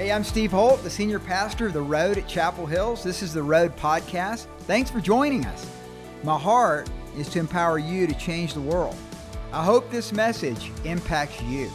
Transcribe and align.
Hey, 0.00 0.12
I'm 0.12 0.24
Steve 0.24 0.50
Holt, 0.50 0.82
the 0.82 0.88
senior 0.88 1.18
pastor 1.18 1.66
of 1.66 1.74
The 1.74 1.82
Road 1.82 2.16
at 2.16 2.26
Chapel 2.26 2.64
Hills. 2.64 3.04
This 3.04 3.22
is 3.22 3.34
The 3.34 3.42
Road 3.42 3.76
Podcast. 3.76 4.46
Thanks 4.60 4.90
for 4.90 4.98
joining 4.98 5.44
us. 5.44 5.70
My 6.22 6.38
heart 6.38 6.88
is 7.18 7.28
to 7.28 7.38
empower 7.38 7.78
you 7.78 8.06
to 8.06 8.14
change 8.14 8.54
the 8.54 8.62
world. 8.62 8.96
I 9.52 9.62
hope 9.62 9.90
this 9.90 10.10
message 10.10 10.72
impacts 10.86 11.42
you. 11.42 11.70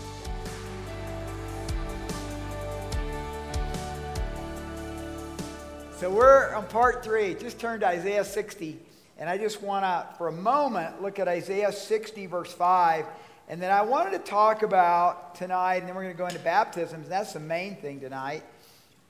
So, 5.96 6.10
we're 6.10 6.52
on 6.56 6.66
part 6.66 7.04
three. 7.04 7.36
Just 7.36 7.60
turned 7.60 7.82
to 7.82 7.88
Isaiah 7.88 8.26
60, 8.26 8.80
and 9.20 9.30
I 9.30 9.38
just 9.38 9.62
want 9.62 9.84
to, 9.84 10.18
for 10.18 10.30
a 10.30 10.32
moment, 10.32 11.00
look 11.00 11.20
at 11.20 11.28
Isaiah 11.28 11.72
60, 11.72 12.26
verse 12.26 12.52
5 12.52 13.06
and 13.48 13.62
then 13.62 13.72
I 13.72 13.84
wanted 13.84 14.12
to 14.12 14.20
talk 14.20 14.64
about 14.64 15.36
tonight, 15.36 15.76
and 15.76 15.88
then 15.88 15.96
we're 15.96 16.04
going 16.04 16.16
to 16.16 16.18
go 16.18 16.26
into 16.26 16.40
baptisms. 16.40 17.04
And 17.04 17.12
that's 17.12 17.34
the 17.34 17.40
main 17.40 17.76
thing 17.76 18.00
tonight. 18.00 18.44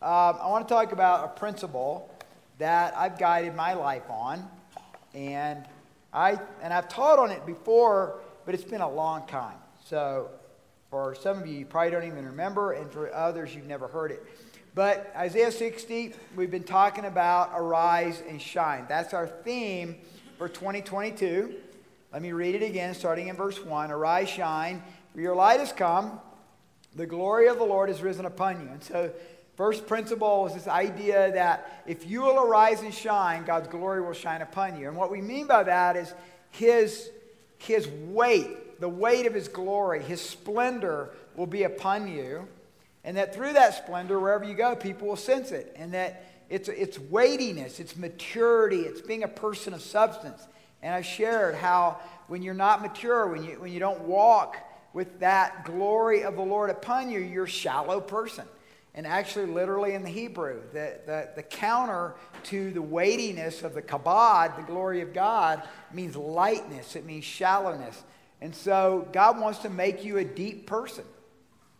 Um, 0.02 0.38
I 0.42 0.50
want 0.50 0.68
to 0.68 0.74
talk 0.74 0.92
about 0.92 1.24
a 1.24 1.40
principle 1.40 2.14
that 2.58 2.98
I've 2.98 3.18
guided 3.18 3.56
my 3.56 3.74
life 3.74 4.10
on, 4.10 4.46
and 5.14 5.66
I 6.14 6.38
and 6.62 6.74
I've 6.74 6.90
taught 6.90 7.18
on 7.18 7.32
it 7.32 7.46
before, 7.46 8.20
but 8.46 8.54
it's 8.54 8.66
been 8.66 8.82
a 8.82 8.90
long 8.90 9.26
time. 9.28 9.58
So, 9.86 10.30
for 10.90 11.16
some 11.16 11.38
of 11.42 11.48
you, 11.48 11.60
you 11.60 11.66
probably 11.66 11.92
don't 11.92 12.04
even 12.06 12.26
remember, 12.26 12.74
and 12.74 12.92
for 12.92 13.14
others, 13.14 13.56
you've 13.56 13.68
never 13.68 13.88
heard 13.88 14.12
it. 14.12 14.22
But 14.74 15.14
Isaiah 15.16 15.52
60, 15.52 16.14
we've 16.36 16.52
been 16.52 16.64
talking 16.64 17.06
about 17.06 17.52
arise 17.54 18.22
and 18.28 18.42
shine. 18.42 18.86
That's 18.90 19.14
our 19.14 19.28
theme 19.28 19.96
for 20.38 20.50
2022. 20.50 21.56
Let 22.12 22.22
me 22.22 22.32
read 22.32 22.56
it 22.56 22.64
again, 22.64 22.94
starting 22.94 23.28
in 23.28 23.36
verse 23.36 23.64
1. 23.64 23.92
Arise, 23.92 24.30
shine, 24.30 24.82
for 25.14 25.22
your 25.22 25.36
light 25.36 25.60
has 25.60 25.72
come. 25.72 26.20
The 26.96 27.06
glory 27.06 27.48
of 27.48 27.58
the 27.58 27.64
Lord 27.64 27.90
has 27.90 28.02
risen 28.02 28.26
upon 28.26 28.62
you. 28.62 28.68
And 28.70 28.84
so, 28.84 29.12
first 29.58 29.86
principle 29.86 30.48
is 30.48 30.54
this 30.54 30.68
idea 30.68 31.32
that 31.34 31.84
if 31.86 32.08
you 32.08 32.22
will 32.22 32.40
arise 32.40 32.82
and 32.82 32.94
shine, 32.94 33.44
God's 33.44 33.68
glory 33.68 34.02
will 34.02 34.14
shine 34.14 34.42
upon 34.42 34.80
you. 34.80 34.88
And 34.88 34.96
what 34.96 35.12
we 35.12 35.22
mean 35.22 35.48
by 35.48 35.64
that 35.64 35.98
is 35.98 36.14
his, 36.52 37.10
his 37.58 37.88
weight, 37.88 38.80
the 38.80 38.90
weight 38.90 39.26
of 39.26 39.34
his 39.34 39.48
glory, 39.48 40.02
his 40.02 40.22
splendor 40.22 41.10
will 41.36 41.48
be 41.48 41.64
upon 41.64 42.08
you. 42.08 42.48
And 43.04 43.18
that 43.18 43.36
through 43.36 43.54
that 43.54 43.76
splendor, 43.76 44.20
wherever 44.20 44.44
you 44.44 44.56
go, 44.56 44.76
people 44.76 45.08
will 45.08 45.16
sense 45.16 45.52
it. 45.52 45.74
And 45.76 45.94
that 45.94 46.26
it's, 46.50 46.70
it's 46.70 46.98
weightiness, 46.98 47.80
it's 47.80 47.96
maturity, 47.96 48.82
it's 48.82 49.02
being 49.02 49.24
a 49.24 49.28
person 49.28 49.74
of 49.74 49.82
substance. 49.82 50.48
And 50.82 50.94
I 50.94 51.02
shared 51.02 51.56
how 51.56 52.00
when 52.28 52.42
you're 52.42 52.54
not 52.54 52.82
mature, 52.82 53.28
when 53.28 53.44
you, 53.44 53.60
when 53.60 53.72
you 53.72 53.80
don't 53.80 54.02
walk 54.02 54.58
with 54.94 55.20
that 55.20 55.66
glory 55.66 56.24
of 56.24 56.36
the 56.36 56.42
Lord 56.42 56.70
upon 56.70 57.10
you, 57.12 57.20
you're 57.20 57.44
a 57.44 57.50
shallow 57.50 58.00
person. 58.00 58.46
And 58.94 59.06
actually, 59.06 59.48
literally 59.48 59.94
in 59.94 60.04
the 60.04 60.10
Hebrew, 60.10 60.62
the, 60.72 61.00
the, 61.06 61.30
the 61.36 61.44
counter 61.44 62.16
to 62.44 62.72
the 62.72 62.82
weightiness 62.82 63.62
of 63.62 63.74
the 63.74 63.82
kabod, 63.82 64.56
the 64.56 64.64
glory 64.64 65.02
of 65.02 65.14
God, 65.14 65.68
means 65.94 66.16
lightness, 66.16 66.96
it 66.96 67.06
means 67.06 67.26
shallowness. 67.26 68.04
And 68.40 68.56
so, 68.56 69.06
God 69.12 69.40
wants 69.40 69.60
to 69.60 69.70
make 69.70 70.06
you 70.06 70.18
a 70.18 70.24
deep 70.24 70.66
person, 70.66 71.04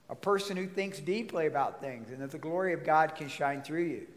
a 0.10 0.16
person 0.16 0.58
who 0.58 0.68
thinks 0.68 1.00
deeply 1.00 1.48
about 1.48 1.80
things, 1.80 2.10
and 2.10 2.22
that 2.22 2.32
the 2.32 2.38
glory 2.38 2.74
of 2.74 2.84
God 2.84 3.16
can 3.16 3.30
shine 3.30 3.62
through 3.62 3.86
you. 3.86 4.08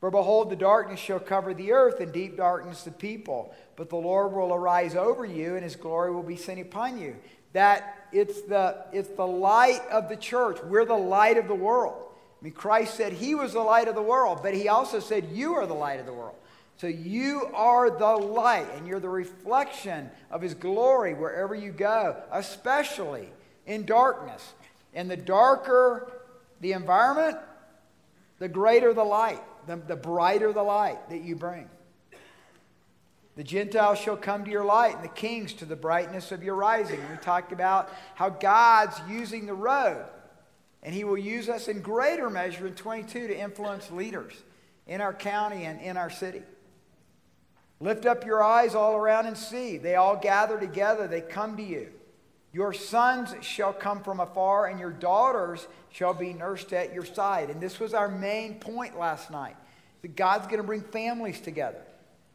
For 0.00 0.10
behold, 0.10 0.50
the 0.50 0.56
darkness 0.56 1.00
shall 1.00 1.18
cover 1.18 1.54
the 1.54 1.72
earth, 1.72 2.00
and 2.00 2.12
deep 2.12 2.36
darkness 2.36 2.84
the 2.84 2.90
people. 2.90 3.54
But 3.76 3.90
the 3.90 3.96
Lord 3.96 4.32
will 4.32 4.54
arise 4.54 4.94
over 4.94 5.24
you, 5.24 5.54
and 5.54 5.64
his 5.64 5.76
glory 5.76 6.12
will 6.12 6.22
be 6.22 6.36
seen 6.36 6.60
upon 6.60 6.98
you. 6.98 7.16
That 7.52 8.06
it's 8.12 8.42
the, 8.42 8.84
it's 8.92 9.08
the 9.08 9.26
light 9.26 9.80
of 9.90 10.08
the 10.08 10.16
church. 10.16 10.58
We're 10.62 10.84
the 10.84 10.94
light 10.94 11.36
of 11.36 11.48
the 11.48 11.54
world. 11.54 11.96
I 12.40 12.44
mean, 12.44 12.52
Christ 12.52 12.94
said 12.94 13.12
he 13.12 13.34
was 13.34 13.54
the 13.54 13.60
light 13.60 13.88
of 13.88 13.96
the 13.96 14.02
world, 14.02 14.40
but 14.42 14.54
he 14.54 14.68
also 14.68 15.00
said 15.00 15.30
you 15.32 15.54
are 15.54 15.66
the 15.66 15.74
light 15.74 15.98
of 15.98 16.06
the 16.06 16.12
world. 16.12 16.36
So 16.76 16.86
you 16.86 17.50
are 17.54 17.90
the 17.90 18.16
light, 18.16 18.68
and 18.76 18.86
you're 18.86 19.00
the 19.00 19.08
reflection 19.08 20.10
of 20.30 20.40
his 20.40 20.54
glory 20.54 21.14
wherever 21.14 21.56
you 21.56 21.72
go, 21.72 22.16
especially 22.30 23.28
in 23.66 23.84
darkness. 23.84 24.52
And 24.94 25.10
the 25.10 25.16
darker 25.16 26.12
the 26.60 26.72
environment, 26.72 27.38
the 28.38 28.48
greater 28.48 28.92
the 28.92 29.04
light 29.04 29.42
the, 29.68 29.76
the 29.76 29.96
brighter 29.96 30.52
the 30.52 30.62
light 30.62 31.10
that 31.10 31.22
you 31.22 31.36
bring. 31.36 31.68
The 33.36 33.44
Gentiles 33.44 33.98
shall 34.00 34.16
come 34.16 34.44
to 34.44 34.50
your 34.50 34.64
light, 34.64 34.96
and 34.96 35.04
the 35.04 35.08
kings 35.08 35.52
to 35.54 35.64
the 35.64 35.76
brightness 35.76 36.32
of 36.32 36.42
your 36.42 36.56
rising. 36.56 36.98
We 37.08 37.16
talked 37.18 37.52
about 37.52 37.88
how 38.16 38.30
God's 38.30 39.00
using 39.08 39.46
the 39.46 39.54
road, 39.54 40.04
and 40.82 40.92
He 40.92 41.04
will 41.04 41.18
use 41.18 41.48
us 41.48 41.68
in 41.68 41.80
greater 41.80 42.30
measure 42.30 42.66
in 42.66 42.74
22 42.74 43.28
to 43.28 43.38
influence 43.38 43.92
leaders 43.92 44.32
in 44.88 45.00
our 45.00 45.14
county 45.14 45.66
and 45.66 45.80
in 45.80 45.96
our 45.96 46.10
city. 46.10 46.42
Lift 47.78 48.06
up 48.06 48.26
your 48.26 48.42
eyes 48.42 48.74
all 48.74 48.96
around 48.96 49.26
and 49.26 49.38
see. 49.38 49.78
They 49.78 49.94
all 49.94 50.16
gather 50.16 50.58
together, 50.58 51.06
they 51.06 51.20
come 51.20 51.56
to 51.58 51.62
you. 51.62 51.92
Your 52.52 52.72
sons 52.72 53.34
shall 53.44 53.72
come 53.72 54.02
from 54.02 54.20
afar, 54.20 54.66
and 54.66 54.80
your 54.80 54.90
daughters 54.90 55.68
shall 55.90 56.14
be 56.14 56.32
nursed 56.32 56.72
at 56.72 56.94
your 56.94 57.04
side. 57.04 57.50
And 57.50 57.60
this 57.60 57.78
was 57.78 57.92
our 57.94 58.08
main 58.08 58.58
point 58.58 58.98
last 58.98 59.30
night 59.30 59.56
that 60.02 60.16
God's 60.16 60.46
going 60.46 60.58
to 60.58 60.66
bring 60.66 60.82
families 60.82 61.40
together. 61.40 61.82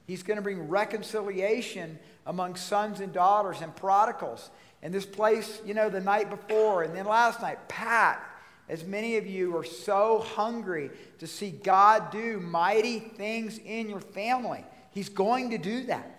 He's 0.06 0.22
going 0.22 0.38
to 0.38 0.44
bring 0.44 0.69
reconciliation 0.69 1.97
among 2.25 2.56
sons 2.57 3.00
and 3.00 3.12
daughters 3.12 3.62
and 3.62 3.75
prodigals. 3.75 4.50
And 4.81 4.94
this 4.94 5.06
place, 5.06 5.62
you 5.66 5.74
know, 5.74 5.90
the 5.90 6.01
night 6.01 6.30
before 6.30 6.84
and 6.84 6.95
then 6.95 7.06
last 7.06 7.41
night, 7.41 7.69
Pat, 7.69 8.22
As 8.69 8.85
many 8.85 9.18
of 9.18 9.28
you 9.28 9.57
are 9.57 9.63
so 9.63 10.19
hungry 10.19 10.90
to 11.19 11.28
see 11.28 11.51
God 11.51 12.12
do 12.12 12.40
mighty 12.40 13.00
things 13.00 13.57
in 13.57 13.90
your 13.90 14.00
family, 14.00 14.63
He's 14.91 15.09
going 15.09 15.50
to 15.50 15.57
do 15.57 15.85
that. 15.85 16.12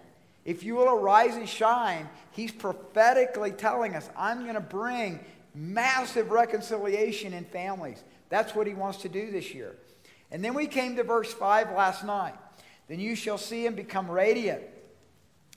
If 0.45 0.63
you 0.63 0.75
will 0.75 0.89
arise 0.89 1.37
and 1.37 1.49
shine, 1.49 2.09
He's 2.33 2.53
prophetically 2.53 3.53
telling 3.53 3.95
us, 3.95 4.09
I'm 4.17 4.43
going 4.43 4.55
to 4.55 4.61
bring 4.61 5.21
massive 5.55 6.31
reconciliation 6.31 7.33
in 7.33 7.45
families. 7.45 8.03
That's 8.29 8.55
what 8.55 8.67
he 8.67 8.75
wants 8.75 8.99
to 9.03 9.09
do 9.09 9.31
this 9.31 9.55
year. 9.55 9.77
And 10.31 10.45
then 10.45 10.55
we 10.55 10.67
came 10.67 10.97
to 10.97 11.05
verse 11.05 11.33
5 11.33 11.71
last 11.71 12.05
night. 12.05 12.35
Then 12.89 12.99
you 12.99 13.15
shall 13.15 13.39
see 13.39 13.65
him 13.65 13.75
become 13.75 14.11
radiant, 14.11 14.63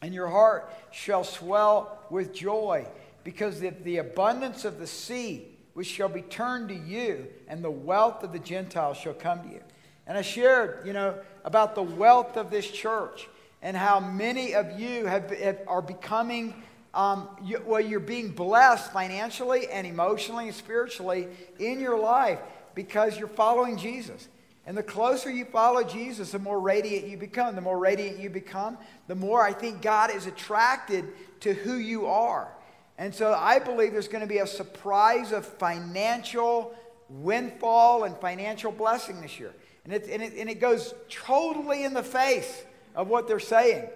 and 0.01 0.13
your 0.13 0.27
heart 0.27 0.71
shall 0.91 1.23
swell 1.23 1.99
with 2.09 2.33
joy, 2.33 2.87
because 3.23 3.61
of 3.63 3.83
the 3.83 3.97
abundance 3.97 4.63
of 4.63 4.79
the 4.79 4.87
sea, 4.87 5.47
which 5.73 5.87
shall 5.87 6.09
be 6.09 6.21
turned 6.21 6.69
to 6.69 6.75
you, 6.75 7.27
and 7.47 7.63
the 7.63 7.71
wealth 7.71 8.23
of 8.23 8.31
the 8.31 8.39
Gentiles 8.39 8.97
shall 8.97 9.13
come 9.13 9.41
to 9.41 9.49
you. 9.49 9.61
And 10.05 10.17
I 10.17 10.21
shared, 10.21 10.85
you 10.85 10.93
know, 10.93 11.15
about 11.43 11.75
the 11.75 11.83
wealth 11.83 12.37
of 12.37 12.49
this 12.49 12.69
church 12.69 13.27
and 13.61 13.75
how 13.75 13.99
many 13.99 14.53
of 14.53 14.79
you 14.79 15.05
have, 15.05 15.31
have 15.31 15.59
are 15.67 15.81
becoming 15.81 16.63
um, 16.93 17.29
you, 17.43 17.61
well, 17.65 17.79
you're 17.79 17.99
being 17.99 18.29
blessed 18.29 18.91
financially 18.91 19.67
and 19.67 19.85
emotionally 19.85 20.47
and 20.47 20.55
spiritually 20.55 21.27
in 21.59 21.79
your 21.79 21.99
life 21.99 22.39
because 22.73 23.19
you're 23.19 23.27
following 23.27 23.77
Jesus. 23.77 24.27
And 24.65 24.75
the 24.75 24.83
closer 24.83 25.29
you 25.29 25.45
follow 25.45 25.83
Jesus, 25.83 26.31
the 26.31 26.39
more 26.39 26.59
radiant 26.59 27.07
you 27.07 27.15
become. 27.15 27.55
The 27.55 27.61
more 27.61 27.77
radiant 27.77 28.19
you 28.19 28.29
become, 28.29 28.77
the 29.07 29.15
more 29.15 29.41
I 29.41 29.53
think 29.53 29.81
God 29.81 30.13
is 30.13 30.25
attracted 30.25 31.05
to 31.41 31.53
who 31.53 31.75
you 31.75 32.07
are. 32.07 32.51
And 32.97 33.13
so 33.13 33.31
I 33.31 33.59
believe 33.59 33.93
there's 33.93 34.07
going 34.07 34.23
to 34.23 34.27
be 34.27 34.39
a 34.39 34.47
surprise 34.47 35.31
of 35.31 35.45
financial 35.45 36.75
windfall 37.09 38.05
and 38.05 38.17
financial 38.17 38.71
blessing 38.71 39.21
this 39.21 39.39
year. 39.39 39.53
And 39.85 39.93
it, 39.93 40.07
and 40.09 40.21
it, 40.21 40.33
and 40.33 40.49
it 40.49 40.59
goes 40.59 40.93
totally 41.09 41.83
in 41.83 41.93
the 41.93 42.03
face 42.03 42.63
of 42.97 43.07
what 43.07 43.29
they're 43.29 43.39
saying 43.39 43.87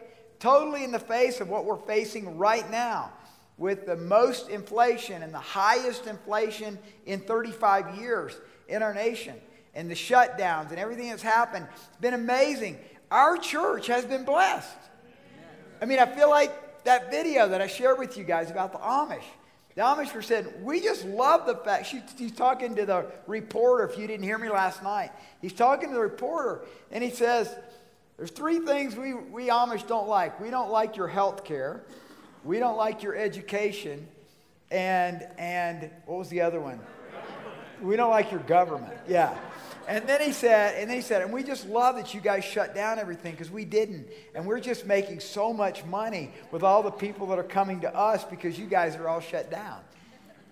totally 0.41 0.83
in 0.83 0.91
the 0.91 0.99
face 0.99 1.39
of 1.39 1.47
what 1.47 1.65
we're 1.65 1.77
facing 1.77 2.37
right 2.37 2.69
now 2.69 3.11
with 3.57 3.85
the 3.85 3.95
most 3.95 4.49
inflation 4.49 5.21
and 5.21 5.33
the 5.33 5.39
highest 5.39 6.07
inflation 6.07 6.77
in 7.05 7.19
35 7.21 7.95
years 7.97 8.35
in 8.67 8.81
our 8.81 8.93
nation 8.93 9.35
and 9.75 9.89
the 9.89 9.95
shutdowns 9.95 10.71
and 10.71 10.79
everything 10.79 11.09
that's 11.09 11.21
happened. 11.21 11.67
It's 11.73 11.97
been 12.01 12.15
amazing. 12.15 12.79
Our 13.11 13.37
church 13.37 13.87
has 13.87 14.03
been 14.03 14.25
blessed. 14.25 14.77
I 15.79 15.85
mean, 15.85 15.99
I 15.99 16.07
feel 16.07 16.29
like 16.29 16.83
that 16.85 17.11
video 17.11 17.47
that 17.49 17.61
I 17.61 17.67
shared 17.67 17.99
with 17.99 18.17
you 18.17 18.23
guys 18.23 18.49
about 18.49 18.71
the 18.71 18.79
Amish. 18.79 19.23
The 19.75 19.81
Amish 19.81 20.13
were 20.13 20.21
saying, 20.23 20.47
We 20.63 20.81
just 20.81 21.05
love 21.05 21.45
the 21.45 21.55
fact. 21.55 21.85
She, 21.85 22.01
he's 22.17 22.33
talking 22.33 22.75
to 22.75 22.85
the 22.85 23.05
reporter, 23.27 23.85
if 23.87 23.97
you 23.97 24.07
didn't 24.07 24.23
hear 24.23 24.37
me 24.37 24.49
last 24.49 24.83
night. 24.83 25.11
He's 25.41 25.53
talking 25.53 25.89
to 25.89 25.95
the 25.95 26.01
reporter, 26.01 26.61
and 26.91 27.03
he 27.03 27.09
says, 27.09 27.53
there's 28.21 28.29
three 28.29 28.59
things 28.59 28.95
we, 28.95 29.15
we 29.15 29.47
Amish 29.47 29.87
don't 29.87 30.07
like. 30.07 30.39
We 30.39 30.51
don't 30.51 30.69
like 30.69 30.95
your 30.95 31.07
health 31.07 31.43
care. 31.43 31.81
We 32.43 32.59
don't 32.59 32.77
like 32.77 33.01
your 33.01 33.15
education. 33.15 34.07
And, 34.69 35.27
and 35.39 35.89
what 36.05 36.19
was 36.19 36.29
the 36.29 36.41
other 36.41 36.61
one? 36.61 36.79
We 37.81 37.95
don't 37.95 38.11
like 38.11 38.29
your 38.29 38.41
government. 38.41 38.93
Yeah. 39.07 39.35
And 39.87 40.07
then 40.07 40.21
he 40.21 40.33
said, 40.33 40.79
and 40.79 40.87
then 40.87 40.97
he 40.97 41.01
said, 41.01 41.23
and 41.23 41.33
we 41.33 41.41
just 41.41 41.67
love 41.67 41.95
that 41.95 42.13
you 42.13 42.21
guys 42.21 42.45
shut 42.45 42.75
down 42.75 42.99
everything 42.99 43.31
because 43.31 43.49
we 43.49 43.65
didn't. 43.65 44.05
And 44.35 44.45
we're 44.45 44.59
just 44.59 44.85
making 44.85 45.19
so 45.19 45.51
much 45.51 45.83
money 45.85 46.31
with 46.51 46.61
all 46.61 46.83
the 46.83 46.91
people 46.91 47.25
that 47.25 47.39
are 47.39 47.43
coming 47.43 47.81
to 47.81 47.95
us 47.95 48.23
because 48.23 48.59
you 48.59 48.67
guys 48.67 48.95
are 48.97 49.07
all 49.07 49.21
shut 49.21 49.49
down. 49.49 49.79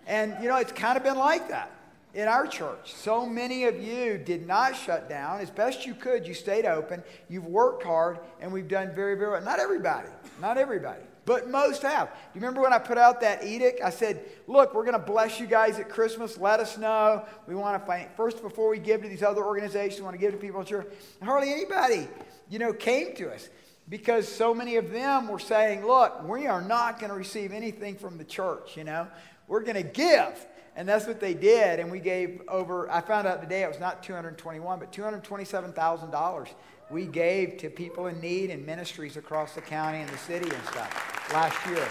And, 0.07 0.35
you 0.41 0.49
know, 0.49 0.57
it's 0.57 0.71
kind 0.71 0.97
of 0.97 1.03
been 1.03 1.17
like 1.19 1.49
that. 1.49 1.71
In 2.13 2.27
our 2.27 2.47
church. 2.47 2.93
So 2.93 3.25
many 3.25 3.65
of 3.65 3.81
you 3.81 4.17
did 4.17 4.47
not 4.47 4.75
shut 4.75 5.07
down. 5.07 5.41
As 5.41 5.49
best 5.49 5.85
you 5.85 5.93
could, 5.93 6.27
you 6.27 6.33
stayed 6.33 6.65
open. 6.65 7.03
You've 7.29 7.45
worked 7.45 7.83
hard, 7.83 8.19
and 8.41 8.51
we've 8.51 8.67
done 8.67 8.93
very, 8.95 9.15
very 9.15 9.31
well. 9.31 9.41
Not 9.41 9.59
everybody, 9.59 10.09
not 10.41 10.57
everybody, 10.57 11.01
but 11.25 11.49
most 11.49 11.83
have. 11.83 12.07
Do 12.07 12.13
you 12.33 12.41
remember 12.41 12.61
when 12.61 12.73
I 12.73 12.79
put 12.79 12.97
out 12.97 13.21
that 13.21 13.43
edict? 13.43 13.81
I 13.83 13.91
said, 13.91 14.25
look, 14.47 14.73
we're 14.73 14.85
going 14.85 14.99
to 14.99 15.05
bless 15.05 15.39
you 15.39 15.45
guys 15.45 15.77
at 15.77 15.89
Christmas. 15.89 16.37
Let 16.37 16.59
us 16.59 16.77
know. 16.77 17.25
We 17.47 17.53
want 17.53 17.79
to 17.79 17.85
find, 17.85 18.09
first, 18.17 18.41
before 18.41 18.69
we 18.69 18.79
give 18.79 19.03
to 19.03 19.07
these 19.07 19.23
other 19.23 19.45
organizations, 19.45 19.99
we 19.99 20.05
want 20.05 20.15
to 20.15 20.19
give 20.19 20.31
to 20.31 20.39
people 20.39 20.59
in 20.61 20.65
church. 20.65 20.87
And 21.19 21.29
hardly 21.29 21.53
anybody, 21.53 22.07
you 22.49 22.57
know, 22.57 22.73
came 22.73 23.15
to 23.17 23.31
us 23.31 23.49
because 23.87 24.27
so 24.27 24.53
many 24.53 24.77
of 24.77 24.91
them 24.91 25.27
were 25.27 25.39
saying, 25.39 25.85
look, 25.85 26.27
we 26.27 26.47
are 26.47 26.61
not 26.61 26.99
going 26.99 27.11
to 27.11 27.17
receive 27.17 27.51
anything 27.51 27.95
from 27.95 28.17
the 28.17 28.23
church, 28.23 28.75
you 28.75 28.83
know. 28.83 29.07
We're 29.47 29.61
going 29.61 29.75
to 29.75 29.83
give. 29.83 30.47
And 30.75 30.87
that's 30.87 31.07
what 31.07 31.19
they 31.19 31.33
did. 31.33 31.79
And 31.79 31.91
we 31.91 31.99
gave 31.99 32.41
over, 32.47 32.89
I 32.89 33.01
found 33.01 33.27
out 33.27 33.41
today 33.41 33.63
it 33.63 33.67
was 33.67 33.79
not 33.79 34.03
221, 34.03 34.79
but 34.79 34.91
$227,000 34.91 36.47
we 36.89 37.05
gave 37.05 37.57
to 37.57 37.69
people 37.69 38.07
in 38.07 38.19
need 38.19 38.49
and 38.49 38.65
ministries 38.65 39.15
across 39.15 39.53
the 39.53 39.61
county 39.61 39.99
and 39.99 40.09
the 40.09 40.17
city 40.17 40.49
and 40.49 40.65
stuff 40.65 41.31
last 41.33 41.65
year. 41.67 41.87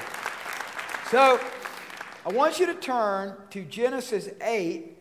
So 1.10 1.40
I 2.26 2.32
want 2.32 2.58
you 2.58 2.66
to 2.66 2.74
turn 2.74 3.34
to 3.50 3.64
Genesis 3.64 4.28
8, 4.42 5.00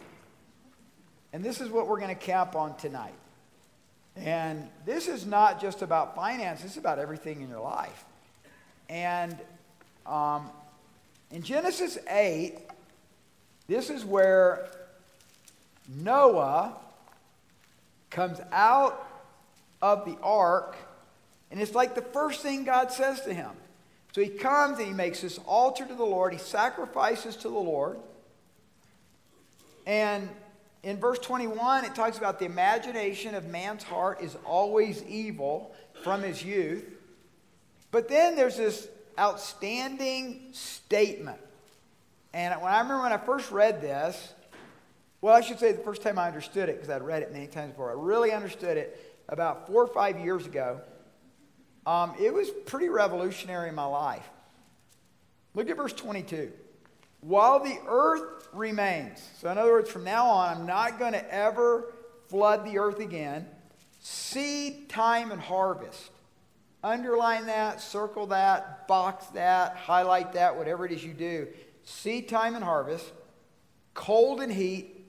and 1.34 1.44
this 1.44 1.60
is 1.60 1.70
what 1.70 1.88
we're 1.88 2.00
going 2.00 2.16
to 2.16 2.22
cap 2.22 2.56
on 2.56 2.78
tonight. 2.78 3.16
And 4.16 4.70
this 4.86 5.08
is 5.08 5.26
not 5.26 5.60
just 5.60 5.82
about 5.82 6.16
finance, 6.16 6.64
it's 6.64 6.78
about 6.78 7.00
everything 7.00 7.42
in 7.42 7.50
your 7.50 7.62
life. 7.62 8.06
And 8.90 9.36
um, 10.06 10.50
in 11.32 11.42
Genesis 11.42 11.98
8, 12.10 12.60
this 13.68 13.90
is 13.90 14.06
where 14.06 14.68
Noah 15.88 16.76
comes 18.10 18.40
out 18.52 19.08
of 19.82 20.06
the 20.06 20.18
ark, 20.22 20.76
and 21.52 21.62
it's 21.62 21.76
like 21.76 21.96
the 21.96 22.02
first 22.02 22.42
thing 22.42 22.64
God 22.64 22.92
says 22.92 23.22
to 23.22 23.34
him. 23.34 23.52
So 24.14 24.22
he 24.22 24.30
comes 24.30 24.80
and 24.80 24.88
he 24.88 24.94
makes 24.94 25.22
this 25.22 25.38
altar 25.46 25.86
to 25.86 25.94
the 25.94 26.06
Lord, 26.06 26.34
he 26.34 26.40
sacrifices 26.40 27.36
to 27.38 27.50
the 27.50 27.60
Lord. 27.60 27.98
And 29.86 30.30
in 30.84 30.98
verse 30.98 31.20
21, 31.20 31.86
it 31.86 31.96
talks 31.96 32.18
about 32.18 32.40
the 32.40 32.46
imagination 32.46 33.36
of 33.36 33.46
man's 33.46 33.84
heart 33.84 34.22
is 34.22 34.36
always 34.46 35.04
evil 35.04 35.74
from 36.04 36.24
his 36.24 36.44
youth. 36.44 36.84
But 37.92 38.10
then 38.10 38.36
there's 38.36 38.58
this 38.58 38.88
outstanding 39.20 40.50
statement. 40.52 41.40
And 42.34 42.54
when 42.62 42.72
I 42.72 42.80
remember 42.80 43.04
when 43.04 43.14
I 43.14 43.18
first 43.18 43.52
read 43.52 43.82
this, 43.82 44.34
well, 45.22 45.36
I 45.36 45.42
should 45.42 45.60
say 45.60 45.72
the 45.72 45.84
first 45.84 46.02
time 46.02 46.20
I 46.20 46.28
understood 46.28 46.70
it, 46.70 46.76
because 46.76 46.90
I'd 46.90 47.02
read 47.02 47.24
it 47.24 47.32
many 47.32 47.48
times 47.48 47.72
before, 47.72 47.90
I 47.90 47.94
really 47.94 48.32
understood 48.32 48.78
it 48.78 49.18
about 49.30 49.68
four 49.68 49.84
or 49.84 49.88
five 49.88 50.20
years 50.20 50.46
ago. 50.46 50.82
Um, 51.86 52.14
it 52.20 52.34
was 52.34 52.50
pretty 52.66 52.90
revolutionary 52.90 53.70
in 53.70 53.76
my 53.76 53.86
life. 53.86 54.28
Look 55.56 55.70
at 55.70 55.78
verse 55.78 55.94
22. 55.94 56.52
While 57.22 57.64
the 57.64 57.80
earth 57.88 58.48
remains, 58.54 59.28
so 59.40 59.50
in 59.50 59.58
other 59.58 59.72
words, 59.72 59.90
from 59.90 60.04
now 60.04 60.28
on, 60.28 60.58
I'm 60.58 60.66
not 60.68 61.00
going 61.00 61.14
to 61.14 61.34
ever 61.34 61.92
flood 62.28 62.64
the 62.66 62.78
earth 62.78 63.00
again. 63.00 63.48
Seed 64.00 64.90
time 64.90 65.32
and 65.32 65.42
harvest. 65.42 66.12
Underline 66.84 67.48
that, 67.48 67.82
circle 67.82 68.28
that, 68.28 68.88
box 68.88 69.26
that, 69.28 69.78
highlight 69.78 70.34
that, 70.34 70.56
whatever 70.56 70.86
it 70.86 70.92
is 70.92 71.04
you 71.04 71.14
do 71.14 71.48
seed 71.88 72.28
time 72.28 72.54
and 72.54 72.64
harvest, 72.64 73.06
cold 73.94 74.42
and 74.42 74.52
heat, 74.52 75.06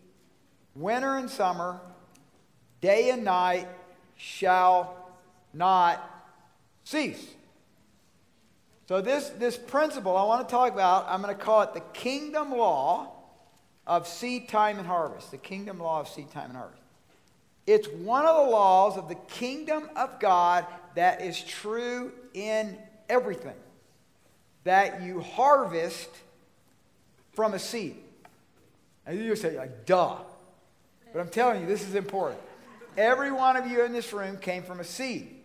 winter 0.76 1.16
and 1.16 1.28
summer, 1.28 1.80
day 2.80 3.10
and 3.10 3.24
night 3.24 3.66
shall 4.16 4.96
not 5.52 6.08
cease. 6.84 7.34
So, 8.86 9.00
this, 9.00 9.28
this 9.30 9.56
principle 9.56 10.16
I 10.16 10.22
want 10.22 10.48
to 10.48 10.50
talk 10.52 10.72
about, 10.72 11.06
I'm 11.08 11.20
going 11.20 11.36
to 11.36 11.42
call 11.42 11.62
it 11.62 11.74
the 11.74 11.82
kingdom 11.92 12.52
law 12.52 13.12
of 13.84 14.06
seed 14.06 14.48
time 14.48 14.78
and 14.78 14.86
harvest. 14.86 15.32
The 15.32 15.36
kingdom 15.36 15.80
law 15.80 16.00
of 16.00 16.08
seed 16.08 16.30
time 16.30 16.50
and 16.50 16.56
harvest. 16.56 16.82
It's 17.66 17.88
one 17.88 18.24
of 18.24 18.46
the 18.46 18.52
laws 18.52 18.96
of 18.96 19.08
the 19.08 19.16
kingdom 19.16 19.90
of 19.96 20.20
God 20.20 20.64
that 20.94 21.22
is 21.22 21.42
true 21.42 22.12
in 22.34 22.78
everything. 23.08 23.56
That 24.62 25.02
you 25.02 25.20
harvest 25.20 26.08
from 27.38 27.54
a 27.54 27.58
seed. 27.60 27.94
And 29.06 29.16
you 29.16 29.36
say, 29.36 29.56
like, 29.56 29.86
duh. 29.86 30.16
But 31.12 31.20
I'm 31.20 31.28
telling 31.28 31.60
you, 31.60 31.68
this 31.68 31.86
is 31.86 31.94
important. 31.94 32.40
Every 32.96 33.30
one 33.30 33.56
of 33.56 33.68
you 33.68 33.84
in 33.84 33.92
this 33.92 34.12
room 34.12 34.38
came 34.38 34.64
from 34.64 34.80
a 34.80 34.84
seed. 34.84 35.36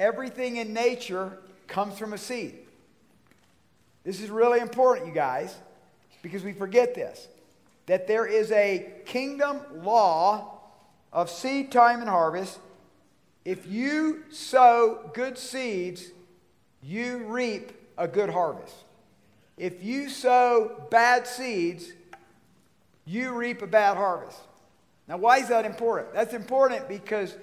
Everything 0.00 0.56
in 0.56 0.74
nature 0.74 1.38
comes 1.68 1.96
from 1.96 2.14
a 2.14 2.18
seed. 2.18 2.58
This 4.02 4.20
is 4.20 4.28
really 4.28 4.58
important, 4.58 5.06
you 5.06 5.14
guys, 5.14 5.54
because 6.20 6.42
we 6.42 6.52
forget 6.52 6.96
this 6.96 7.28
that 7.86 8.08
there 8.08 8.26
is 8.26 8.50
a 8.50 8.90
kingdom 9.06 9.60
law 9.84 10.62
of 11.12 11.30
seed 11.30 11.70
time 11.70 12.00
and 12.00 12.08
harvest. 12.08 12.58
If 13.44 13.68
you 13.68 14.24
sow 14.30 15.12
good 15.14 15.38
seeds, 15.38 16.10
you 16.82 17.18
reap 17.18 17.70
a 17.96 18.08
good 18.08 18.30
harvest. 18.30 18.74
If 19.58 19.82
you 19.82 20.08
sow 20.08 20.86
bad 20.90 21.26
seeds, 21.26 21.92
you 23.04 23.32
reap 23.34 23.62
a 23.62 23.66
bad 23.66 23.96
harvest. 23.96 24.38
Now, 25.08 25.16
why 25.16 25.38
is 25.38 25.48
that 25.48 25.64
important? 25.64 26.14
That's 26.14 26.34
important 26.34 26.88
because 26.88 27.34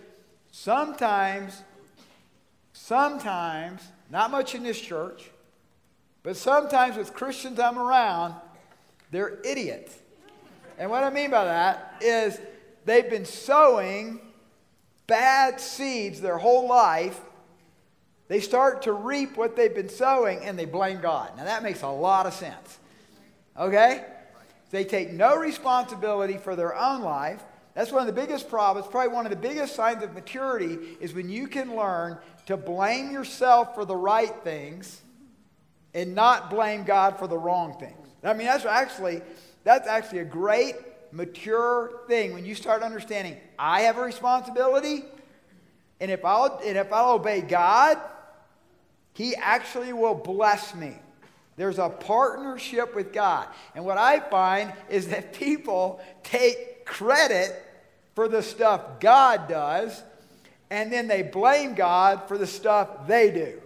sometimes, 0.52 1.62
sometimes, 2.74 3.82
not 4.10 4.32
much 4.32 4.56
in 4.56 4.64
this 4.64 4.80
church, 4.80 5.30
but 6.24 6.38
sometimes 6.38 6.96
with 6.96 7.14
Christians 7.14 7.60
I'm 7.60 7.78
around, 7.78 8.36
they're 9.12 9.40
idiots. 9.44 9.98
And 10.78 10.90
what 10.90 11.04
I 11.04 11.10
mean 11.10 11.32
by 11.32 11.46
that 11.46 11.96
is 12.02 12.40
they've 12.86 13.10
been 13.10 13.26
sowing 13.26 14.20
bad 15.08 15.60
seeds 15.60 16.22
their 16.22 16.38
whole 16.38 16.68
life 16.68 17.20
they 18.28 18.40
start 18.40 18.84
to 18.84 18.94
reap 18.94 19.38
what 19.38 19.56
they've 19.56 19.74
been 19.74 19.90
sowing 19.90 20.40
and 20.40 20.58
they 20.58 20.66
blame 20.66 21.00
God. 21.02 21.32
Now, 21.38 21.46
that 21.46 21.64
makes 21.64 21.84
a 21.84 21.88
lot 21.88 22.26
of 22.26 22.34
sense. 22.34 22.80
Okay? 23.58 24.04
They 24.72 24.84
take 24.84 25.12
no 25.12 25.38
responsibility 25.38 26.38
for 26.38 26.56
their 26.56 26.76
own 26.76 27.02
life. 27.02 27.44
That's 27.76 27.92
one 27.92 28.02
of 28.02 28.08
the 28.08 28.20
biggest 28.20 28.50
problems. 28.50 28.88
Probably 28.88 29.14
one 29.14 29.26
of 29.26 29.30
the 29.30 29.36
biggest 29.38 29.76
signs 29.76 30.02
of 30.02 30.14
maturity 30.14 30.98
is 31.00 31.14
when 31.14 31.30
you 31.30 31.48
can 31.48 31.76
learn 31.76 32.18
to 32.48 32.58
blame 32.58 33.12
yourself 33.12 33.76
for 33.76 33.86
the 33.86 33.96
right 33.96 34.34
things 34.44 35.02
and 35.94 36.16
not 36.16 36.50
blame 36.50 36.84
God 36.84 37.20
for 37.20 37.28
the 37.28 37.38
wrong 37.38 37.78
things. 37.80 38.08
I 38.24 38.34
mean, 38.34 38.48
that's 38.48 38.66
actually 38.66 39.22
that's 39.64 39.88
actually 39.88 40.20
a 40.20 40.26
great 40.26 40.76
mature 41.12 42.02
thing 42.08 42.34
when 42.34 42.46
you 42.46 42.56
start 42.56 42.84
understanding 42.84 43.38
I 43.58 43.82
have 43.82 43.98
a 43.98 44.02
responsibility, 44.02 45.06
and 46.00 46.12
if 46.12 46.26
I'll 46.26 46.60
and 46.64 46.78
if 46.78 46.92
I'll 46.92 47.14
obey 47.14 47.42
God, 47.42 48.00
he 49.16 49.34
actually 49.36 49.94
will 49.94 50.14
bless 50.14 50.76
me. 50.76 50.94
There's 51.56 51.80
a 51.80 51.88
partnership 51.88 52.94
with 52.94 53.14
God. 53.14 53.48
And 53.74 53.86
what 53.86 53.98
I 53.98 54.20
find 54.20 54.74
is 54.90 55.08
that 55.08 55.34
people 55.40 56.02
take 56.22 56.86
credit 56.86 57.64
for 58.14 58.28
the 58.28 58.44
stuff 58.44 59.00
God 59.00 59.48
does, 59.48 60.04
and 60.70 60.92
then 60.92 61.08
they 61.08 61.22
blame 61.22 61.76
God 61.76 62.28
for 62.28 62.38
the 62.38 62.48
stuff 62.48 63.08
they 63.08 63.32
do. 63.32 63.62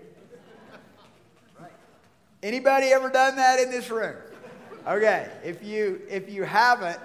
Anybody 2.41 2.88
ever 2.88 3.10
done 3.10 3.36
that 3.36 3.60
in 3.60 3.72
this 3.72 3.89
room? 3.89 4.15
Okay, 4.88 5.29
if 5.44 5.63
you 5.63 6.01
if 6.10 6.29
you 6.29 6.44
haven't, 6.44 6.98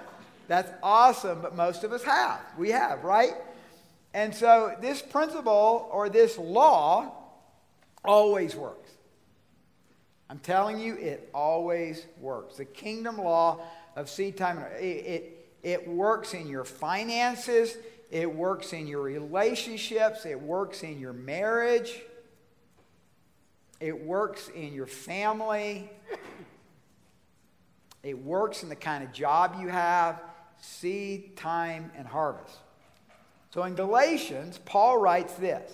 that's 0.47 0.71
awesome, 0.81 1.41
but 1.41 1.55
most 1.55 1.83
of 1.83 1.91
us 1.91 2.03
have. 2.03 2.39
We 2.57 2.69
have, 2.69 3.03
right? 3.03 3.33
And 4.13 4.33
so 4.33 4.75
this 4.81 5.01
principle 5.01 5.89
or 5.91 6.09
this 6.09 6.37
law 6.37 7.24
Always 8.07 8.55
works. 8.55 8.91
I'm 10.29 10.39
telling 10.39 10.79
you, 10.79 10.95
it 10.95 11.29
always 11.33 12.05
works. 12.19 12.57
The 12.57 12.65
kingdom 12.65 13.17
law 13.17 13.61
of 13.95 14.09
seed 14.09 14.37
time, 14.37 14.59
it, 14.79 14.83
it, 14.83 15.49
it 15.61 15.87
works 15.87 16.33
in 16.33 16.47
your 16.47 16.63
finances, 16.63 17.77
it 18.11 18.33
works 18.33 18.73
in 18.73 18.87
your 18.87 19.01
relationships, 19.01 20.25
it 20.25 20.39
works 20.39 20.83
in 20.83 20.99
your 20.99 21.13
marriage, 21.13 22.01
it 23.79 24.03
works 24.03 24.49
in 24.49 24.73
your 24.73 24.87
family, 24.87 25.89
it 28.03 28.17
works 28.17 28.63
in 28.63 28.69
the 28.69 28.75
kind 28.75 29.03
of 29.03 29.11
job 29.11 29.57
you 29.59 29.67
have 29.67 30.21
seed, 30.59 31.35
time, 31.37 31.91
and 31.95 32.07
harvest. 32.07 32.55
So 33.53 33.63
in 33.63 33.75
Galatians, 33.75 34.59
Paul 34.65 34.97
writes 34.99 35.33
this 35.35 35.71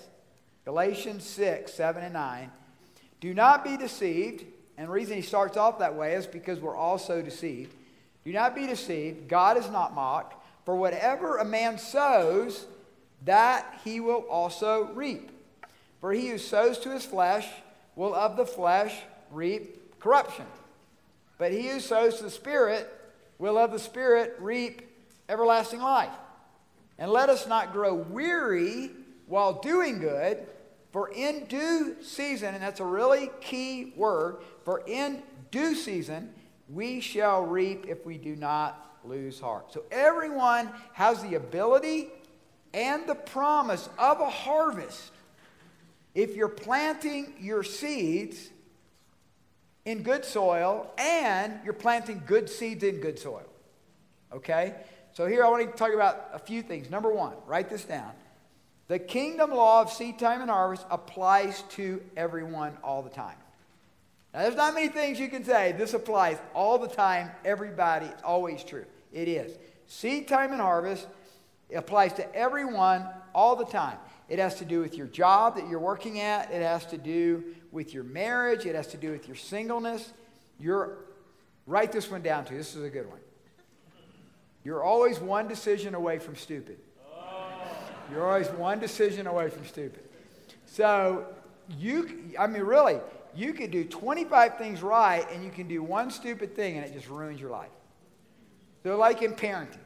Galatians 0.65 1.25
6, 1.25 1.73
7, 1.73 2.03
and 2.03 2.13
9. 2.13 2.51
Do 3.19 3.33
not 3.33 3.63
be 3.63 3.77
deceived. 3.77 4.45
And 4.77 4.87
the 4.87 4.91
reason 4.91 5.15
he 5.15 5.21
starts 5.21 5.57
off 5.57 5.79
that 5.79 5.95
way 5.95 6.13
is 6.13 6.25
because 6.25 6.59
we're 6.59 6.75
all 6.75 6.97
so 6.97 7.21
deceived. 7.21 7.73
Do 8.25 8.33
not 8.33 8.55
be 8.55 8.67
deceived. 8.67 9.27
God 9.27 9.57
is 9.57 9.69
not 9.69 9.93
mocked. 9.93 10.35
For 10.65 10.75
whatever 10.75 11.37
a 11.37 11.45
man 11.45 11.77
sows, 11.77 12.65
that 13.25 13.79
he 13.83 13.99
will 13.99 14.25
also 14.29 14.89
reap. 14.93 15.31
For 15.99 16.11
he 16.11 16.29
who 16.29 16.37
sows 16.37 16.79
to 16.79 16.89
his 16.89 17.05
flesh 17.05 17.47
will 17.95 18.15
of 18.15 18.37
the 18.37 18.45
flesh 18.45 18.95
reap 19.31 19.99
corruption. 19.99 20.45
But 21.37 21.51
he 21.51 21.69
who 21.69 21.79
sows 21.79 22.17
to 22.17 22.23
the 22.23 22.29
Spirit 22.29 22.87
will 23.37 23.57
of 23.57 23.71
the 23.71 23.79
Spirit 23.79 24.35
reap 24.39 24.81
everlasting 25.29 25.81
life. 25.81 26.13
And 26.97 27.11
let 27.11 27.29
us 27.29 27.47
not 27.47 27.73
grow 27.73 27.93
weary 27.93 28.91
while 29.31 29.53
doing 29.53 29.99
good, 29.99 30.45
for 30.91 31.09
in 31.09 31.45
due 31.45 31.95
season, 32.01 32.53
and 32.53 32.61
that's 32.61 32.81
a 32.81 32.85
really 32.85 33.31
key 33.39 33.93
word, 33.95 34.39
for 34.65 34.83
in 34.85 35.23
due 35.51 35.73
season 35.73 36.33
we 36.67 36.99
shall 36.99 37.43
reap 37.45 37.85
if 37.87 38.05
we 38.05 38.17
do 38.17 38.35
not 38.35 38.97
lose 39.05 39.39
heart. 39.39 39.71
So 39.71 39.83
everyone 39.89 40.69
has 40.93 41.21
the 41.23 41.35
ability 41.35 42.09
and 42.73 43.07
the 43.07 43.15
promise 43.15 43.87
of 43.97 44.19
a 44.19 44.29
harvest 44.29 45.11
if 46.13 46.35
you're 46.35 46.49
planting 46.49 47.33
your 47.39 47.63
seeds 47.63 48.49
in 49.85 50.03
good 50.03 50.25
soil 50.25 50.91
and 50.97 51.53
you're 51.63 51.73
planting 51.73 52.21
good 52.25 52.49
seeds 52.49 52.83
in 52.83 52.97
good 52.97 53.17
soil. 53.17 53.47
Okay? 54.33 54.75
So 55.13 55.25
here 55.25 55.45
I 55.45 55.49
want 55.49 55.69
to 55.69 55.77
talk 55.77 55.93
about 55.93 56.29
a 56.33 56.39
few 56.39 56.61
things. 56.61 56.89
Number 56.89 57.13
one, 57.13 57.33
write 57.47 57.69
this 57.69 57.85
down. 57.85 58.11
The 58.91 58.99
kingdom 58.99 59.51
law 59.51 59.83
of 59.83 59.89
seed 59.89 60.19
time 60.19 60.41
and 60.41 60.51
harvest 60.51 60.85
applies 60.91 61.61
to 61.75 62.03
everyone 62.17 62.75
all 62.83 63.01
the 63.01 63.09
time. 63.09 63.37
Now, 64.33 64.41
there's 64.41 64.57
not 64.57 64.73
many 64.73 64.89
things 64.89 65.17
you 65.17 65.29
can 65.29 65.45
say. 65.45 65.71
This 65.71 65.93
applies 65.93 66.37
all 66.53 66.77
the 66.77 66.89
time, 66.89 67.31
everybody. 67.45 68.07
It's 68.07 68.21
always 68.21 68.65
true. 68.65 68.83
It 69.13 69.29
is. 69.29 69.57
Seed 69.87 70.27
time 70.27 70.51
and 70.51 70.59
harvest 70.59 71.07
applies 71.73 72.11
to 72.15 72.35
everyone 72.35 73.07
all 73.33 73.55
the 73.55 73.63
time. 73.63 73.97
It 74.27 74.39
has 74.39 74.55
to 74.55 74.65
do 74.65 74.81
with 74.81 74.97
your 74.97 75.07
job 75.07 75.55
that 75.55 75.69
you're 75.69 75.79
working 75.79 76.19
at, 76.19 76.51
it 76.51 76.61
has 76.61 76.85
to 76.87 76.97
do 76.97 77.45
with 77.71 77.93
your 77.93 78.03
marriage, 78.03 78.65
it 78.65 78.75
has 78.75 78.87
to 78.87 78.97
do 78.97 79.11
with 79.11 79.25
your 79.25 79.37
singleness. 79.37 80.11
You're, 80.59 80.97
write 81.65 81.93
this 81.93 82.11
one 82.11 82.23
down 82.23 82.43
too. 82.43 82.57
This 82.57 82.75
is 82.75 82.83
a 82.83 82.89
good 82.89 83.09
one. 83.09 83.21
You're 84.65 84.83
always 84.83 85.17
one 85.17 85.47
decision 85.47 85.95
away 85.95 86.19
from 86.19 86.35
stupid. 86.35 86.77
You're 88.11 88.27
always 88.27 88.47
one 88.49 88.79
decision 88.79 89.27
away 89.27 89.49
from 89.49 89.65
stupid. 89.65 90.03
So, 90.65 91.27
you, 91.77 92.33
I 92.37 92.47
mean, 92.47 92.63
really, 92.63 92.99
you 93.35 93.53
could 93.53 93.71
do 93.71 93.85
25 93.85 94.57
things 94.57 94.81
right 94.81 95.25
and 95.31 95.43
you 95.43 95.51
can 95.51 95.67
do 95.67 95.81
one 95.81 96.11
stupid 96.11 96.55
thing 96.55 96.77
and 96.77 96.85
it 96.85 96.93
just 96.93 97.09
ruins 97.09 97.39
your 97.39 97.49
life. 97.49 97.69
So, 98.83 98.97
like 98.97 99.21
in 99.21 99.33
parenting, 99.33 99.77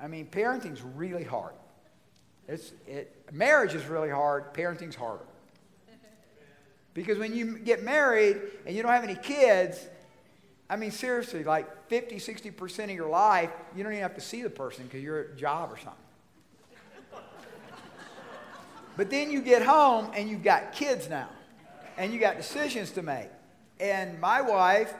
I 0.00 0.08
mean, 0.08 0.26
parenting's 0.26 0.82
really 0.82 1.24
hard. 1.24 1.54
It's, 2.48 2.72
it, 2.86 3.14
marriage 3.32 3.74
is 3.74 3.86
really 3.86 4.10
hard, 4.10 4.52
parenting's 4.54 4.96
harder. 4.96 5.24
Because 6.94 7.18
when 7.18 7.34
you 7.34 7.58
get 7.58 7.82
married 7.82 8.38
and 8.66 8.76
you 8.76 8.82
don't 8.82 8.92
have 8.92 9.04
any 9.04 9.14
kids, 9.14 9.86
I 10.68 10.76
mean, 10.76 10.90
seriously, 10.90 11.44
like 11.44 11.88
50, 11.88 12.16
60% 12.16 12.84
of 12.84 12.90
your 12.90 13.08
life, 13.08 13.50
you 13.74 13.82
don't 13.82 13.92
even 13.92 14.02
have 14.02 14.14
to 14.14 14.20
see 14.20 14.42
the 14.42 14.50
person 14.50 14.84
because 14.84 15.02
you're 15.02 15.20
at 15.20 15.30
a 15.32 15.36
job 15.36 15.70
or 15.72 15.76
something. 15.76 15.94
But 18.96 19.10
then 19.10 19.30
you 19.30 19.40
get 19.40 19.62
home 19.62 20.10
and 20.14 20.28
you've 20.28 20.42
got 20.42 20.72
kids 20.72 21.08
now, 21.08 21.28
and 21.96 22.12
you 22.12 22.20
got 22.20 22.36
decisions 22.36 22.90
to 22.92 23.02
make. 23.02 23.28
And 23.80 24.20
my 24.20 24.40
wife 24.40 24.94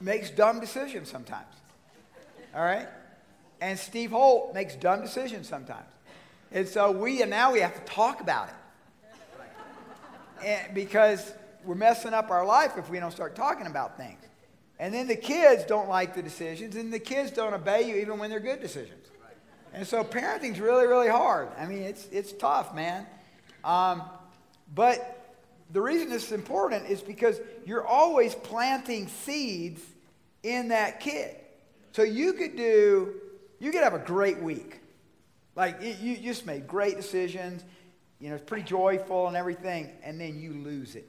makes 0.00 0.30
dumb 0.30 0.60
decisions 0.60 1.10
sometimes. 1.10 1.54
All 2.54 2.62
right? 2.62 2.88
And 3.60 3.78
Steve 3.78 4.10
Holt 4.10 4.54
makes 4.54 4.76
dumb 4.76 5.00
decisions 5.00 5.48
sometimes. 5.48 5.88
And 6.52 6.66
so 6.66 6.90
we, 6.90 7.22
and 7.22 7.30
now 7.30 7.52
we 7.52 7.60
have 7.60 7.74
to 7.74 7.92
talk 7.92 8.20
about 8.20 8.48
it. 8.48 8.54
And 10.44 10.74
because 10.74 11.32
we're 11.64 11.74
messing 11.74 12.14
up 12.14 12.30
our 12.30 12.46
life 12.46 12.72
if 12.78 12.88
we 12.88 13.00
don't 13.00 13.10
start 13.10 13.34
talking 13.34 13.66
about 13.66 13.96
things. 13.96 14.20
And 14.78 14.94
then 14.94 15.08
the 15.08 15.16
kids 15.16 15.64
don't 15.64 15.88
like 15.88 16.14
the 16.14 16.22
decisions, 16.22 16.76
and 16.76 16.92
the 16.92 17.00
kids 17.00 17.32
don't 17.32 17.52
obey 17.52 17.88
you 17.88 17.96
even 17.96 18.18
when 18.18 18.30
they're 18.30 18.38
good 18.38 18.60
decisions. 18.60 19.07
And 19.74 19.86
so 19.86 20.02
parenting's 20.02 20.60
really, 20.60 20.86
really 20.86 21.08
hard. 21.08 21.48
I 21.58 21.66
mean, 21.66 21.82
it's, 21.82 22.06
it's 22.10 22.32
tough, 22.32 22.74
man. 22.74 23.06
Um, 23.64 24.02
but 24.74 25.36
the 25.70 25.80
reason 25.80 26.08
this 26.08 26.26
is 26.26 26.32
important 26.32 26.88
is 26.88 27.00
because 27.00 27.40
you're 27.66 27.86
always 27.86 28.34
planting 28.34 29.08
seeds 29.08 29.82
in 30.42 30.68
that 30.68 31.00
kid. 31.00 31.36
So 31.92 32.02
you 32.02 32.32
could 32.32 32.56
do, 32.56 33.14
you 33.58 33.70
could 33.70 33.82
have 33.82 33.94
a 33.94 33.98
great 33.98 34.40
week. 34.40 34.80
Like 35.54 35.82
you 36.00 36.16
just 36.16 36.46
made 36.46 36.68
great 36.68 36.96
decisions, 36.96 37.64
you 38.20 38.28
know, 38.28 38.36
it's 38.36 38.44
pretty 38.44 38.64
joyful 38.64 39.26
and 39.26 39.36
everything, 39.36 39.90
and 40.02 40.20
then 40.20 40.38
you 40.38 40.52
lose 40.52 40.94
it. 40.94 41.08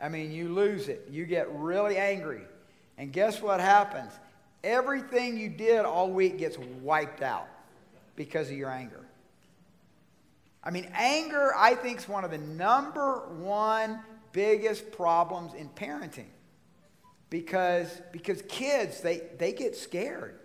I 0.00 0.08
mean, 0.08 0.32
you 0.32 0.48
lose 0.48 0.88
it. 0.88 1.06
You 1.10 1.24
get 1.24 1.50
really 1.52 1.96
angry. 1.96 2.42
And 2.98 3.12
guess 3.12 3.40
what 3.40 3.60
happens? 3.60 4.12
Everything 4.64 5.36
you 5.36 5.50
did 5.50 5.84
all 5.84 6.10
week 6.10 6.38
gets 6.38 6.56
wiped 6.80 7.22
out 7.22 7.46
because 8.16 8.50
of 8.50 8.56
your 8.56 8.70
anger. 8.70 9.04
I 10.64 10.70
mean, 10.70 10.88
anger, 10.94 11.52
I 11.54 11.74
think, 11.74 11.98
is 11.98 12.08
one 12.08 12.24
of 12.24 12.30
the 12.30 12.38
number 12.38 13.28
one 13.36 14.00
biggest 14.32 14.90
problems 14.90 15.52
in 15.52 15.68
parenting 15.68 16.30
because, 17.28 18.00
because 18.10 18.42
kids, 18.48 19.02
they, 19.02 19.22
they 19.38 19.52
get 19.52 19.76
scared 19.76 20.38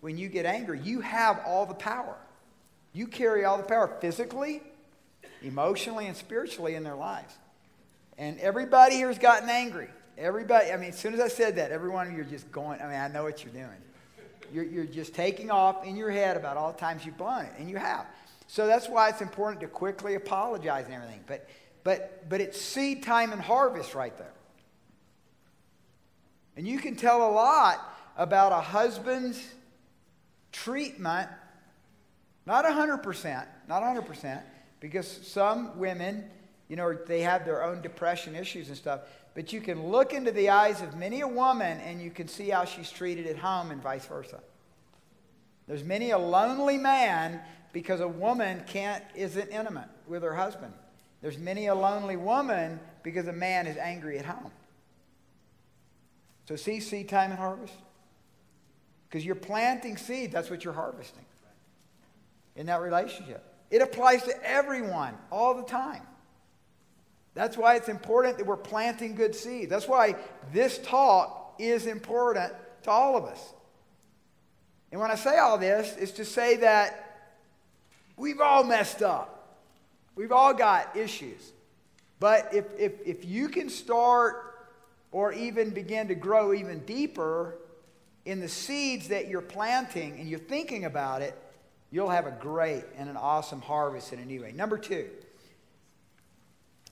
when 0.00 0.16
you 0.16 0.28
get 0.28 0.46
angry. 0.46 0.80
You 0.82 1.02
have 1.02 1.42
all 1.46 1.66
the 1.66 1.74
power. 1.74 2.16
You 2.94 3.06
carry 3.06 3.44
all 3.44 3.58
the 3.58 3.62
power 3.62 3.94
physically, 4.00 4.62
emotionally, 5.42 6.06
and 6.06 6.16
spiritually 6.16 6.74
in 6.74 6.82
their 6.82 6.96
lives. 6.96 7.34
And 8.16 8.40
everybody 8.40 8.94
here 8.94 9.08
has 9.08 9.18
gotten 9.18 9.50
angry. 9.50 9.90
Everybody, 10.18 10.72
I 10.72 10.76
mean, 10.76 10.90
as 10.90 10.98
soon 10.98 11.14
as 11.14 11.20
I 11.20 11.28
said 11.28 11.56
that, 11.56 11.72
every 11.72 11.90
one 11.90 12.06
of 12.06 12.12
you 12.12 12.20
are 12.20 12.24
just 12.24 12.50
going, 12.50 12.80
I 12.80 12.84
mean, 12.84 12.96
I 12.96 13.08
know 13.08 13.22
what 13.22 13.44
you're 13.44 13.52
doing. 13.52 13.68
You're, 14.52 14.64
you're 14.64 14.84
just 14.84 15.14
taking 15.14 15.50
off 15.50 15.84
in 15.84 15.96
your 15.96 16.10
head 16.10 16.36
about 16.36 16.56
all 16.56 16.72
the 16.72 16.78
times 16.78 17.04
you've 17.04 17.18
blown 17.18 17.44
it, 17.44 17.52
and 17.58 17.68
you 17.68 17.76
have. 17.76 18.06
So 18.46 18.66
that's 18.66 18.88
why 18.88 19.08
it's 19.08 19.20
important 19.20 19.60
to 19.60 19.66
quickly 19.66 20.14
apologize 20.14 20.86
and 20.86 20.94
everything. 20.94 21.20
But, 21.26 21.48
but, 21.84 22.28
but 22.28 22.40
it's 22.40 22.60
seed 22.60 23.02
time 23.02 23.32
and 23.32 23.40
harvest 23.40 23.94
right 23.94 24.16
there. 24.16 24.32
And 26.56 26.66
you 26.66 26.78
can 26.78 26.96
tell 26.96 27.28
a 27.28 27.32
lot 27.32 27.94
about 28.16 28.52
a 28.52 28.60
husband's 28.60 29.44
treatment, 30.52 31.28
not 32.46 32.64
100%, 32.64 33.46
not 33.68 33.82
100%, 33.82 34.42
because 34.80 35.06
some 35.06 35.78
women, 35.78 36.24
you 36.68 36.76
know, 36.76 36.94
they 36.94 37.20
have 37.20 37.44
their 37.44 37.62
own 37.62 37.80
depression 37.80 38.34
issues 38.34 38.68
and 38.68 38.76
stuff, 38.76 39.00
but 39.34 39.52
you 39.52 39.60
can 39.60 39.88
look 39.88 40.12
into 40.12 40.32
the 40.32 40.50
eyes 40.50 40.82
of 40.82 40.96
many 40.96 41.20
a 41.20 41.28
woman 41.28 41.78
and 41.80 42.00
you 42.00 42.10
can 42.10 42.26
see 42.28 42.50
how 42.50 42.64
she's 42.64 42.90
treated 42.90 43.26
at 43.26 43.38
home 43.38 43.70
and 43.70 43.82
vice 43.82 44.06
versa. 44.06 44.40
There's 45.68 45.84
many 45.84 46.10
a 46.10 46.18
lonely 46.18 46.78
man 46.78 47.40
because 47.72 48.00
a 48.00 48.08
woman 48.08 48.62
can't 48.66 49.04
isn't 49.14 49.48
intimate 49.50 49.88
with 50.06 50.22
her 50.22 50.34
husband. 50.34 50.72
There's 51.22 51.38
many 51.38 51.66
a 51.66 51.74
lonely 51.74 52.16
woman 52.16 52.80
because 53.02 53.26
a 53.26 53.32
man 53.32 53.66
is 53.66 53.76
angry 53.76 54.18
at 54.18 54.24
home. 54.24 54.50
So 56.48 56.56
see 56.56 56.80
seed 56.80 57.08
time 57.08 57.30
and 57.30 57.38
harvest? 57.38 57.74
Because 59.08 59.24
you're 59.24 59.34
planting 59.34 59.96
seed, 59.96 60.32
that's 60.32 60.50
what 60.50 60.64
you're 60.64 60.72
harvesting 60.72 61.24
in 62.54 62.66
that 62.66 62.80
relationship. 62.80 63.42
It 63.70 63.82
applies 63.82 64.22
to 64.24 64.48
everyone 64.48 65.14
all 65.30 65.54
the 65.54 65.64
time. 65.64 66.02
That's 67.36 67.58
why 67.58 67.76
it's 67.76 67.90
important 67.90 68.38
that 68.38 68.46
we're 68.46 68.56
planting 68.56 69.14
good 69.14 69.34
seed. 69.34 69.68
That's 69.68 69.86
why 69.86 70.16
this 70.54 70.78
talk 70.78 71.54
is 71.58 71.84
important 71.84 72.50
to 72.84 72.90
all 72.90 73.14
of 73.14 73.24
us. 73.24 73.52
And 74.90 74.98
when 75.02 75.10
I 75.10 75.16
say 75.16 75.36
all 75.36 75.58
this, 75.58 75.94
it's 75.98 76.12
to 76.12 76.24
say 76.24 76.56
that 76.56 77.34
we've 78.16 78.40
all 78.40 78.64
messed 78.64 79.02
up. 79.02 79.58
We've 80.14 80.32
all 80.32 80.54
got 80.54 80.96
issues. 80.96 81.52
But 82.20 82.54
if, 82.54 82.64
if, 82.78 82.92
if 83.04 83.26
you 83.26 83.50
can 83.50 83.68
start 83.68 84.70
or 85.12 85.34
even 85.34 85.70
begin 85.70 86.08
to 86.08 86.14
grow 86.14 86.54
even 86.54 86.78
deeper 86.86 87.58
in 88.24 88.40
the 88.40 88.48
seeds 88.48 89.08
that 89.08 89.28
you're 89.28 89.42
planting 89.42 90.18
and 90.18 90.26
you're 90.26 90.38
thinking 90.38 90.86
about 90.86 91.20
it, 91.20 91.36
you'll 91.90 92.08
have 92.08 92.26
a 92.26 92.30
great 92.30 92.84
and 92.96 93.10
an 93.10 93.18
awesome 93.18 93.60
harvest 93.60 94.14
in 94.14 94.20
a 94.20 94.24
new 94.24 94.40
way. 94.40 94.52
Number 94.52 94.78
two, 94.78 95.10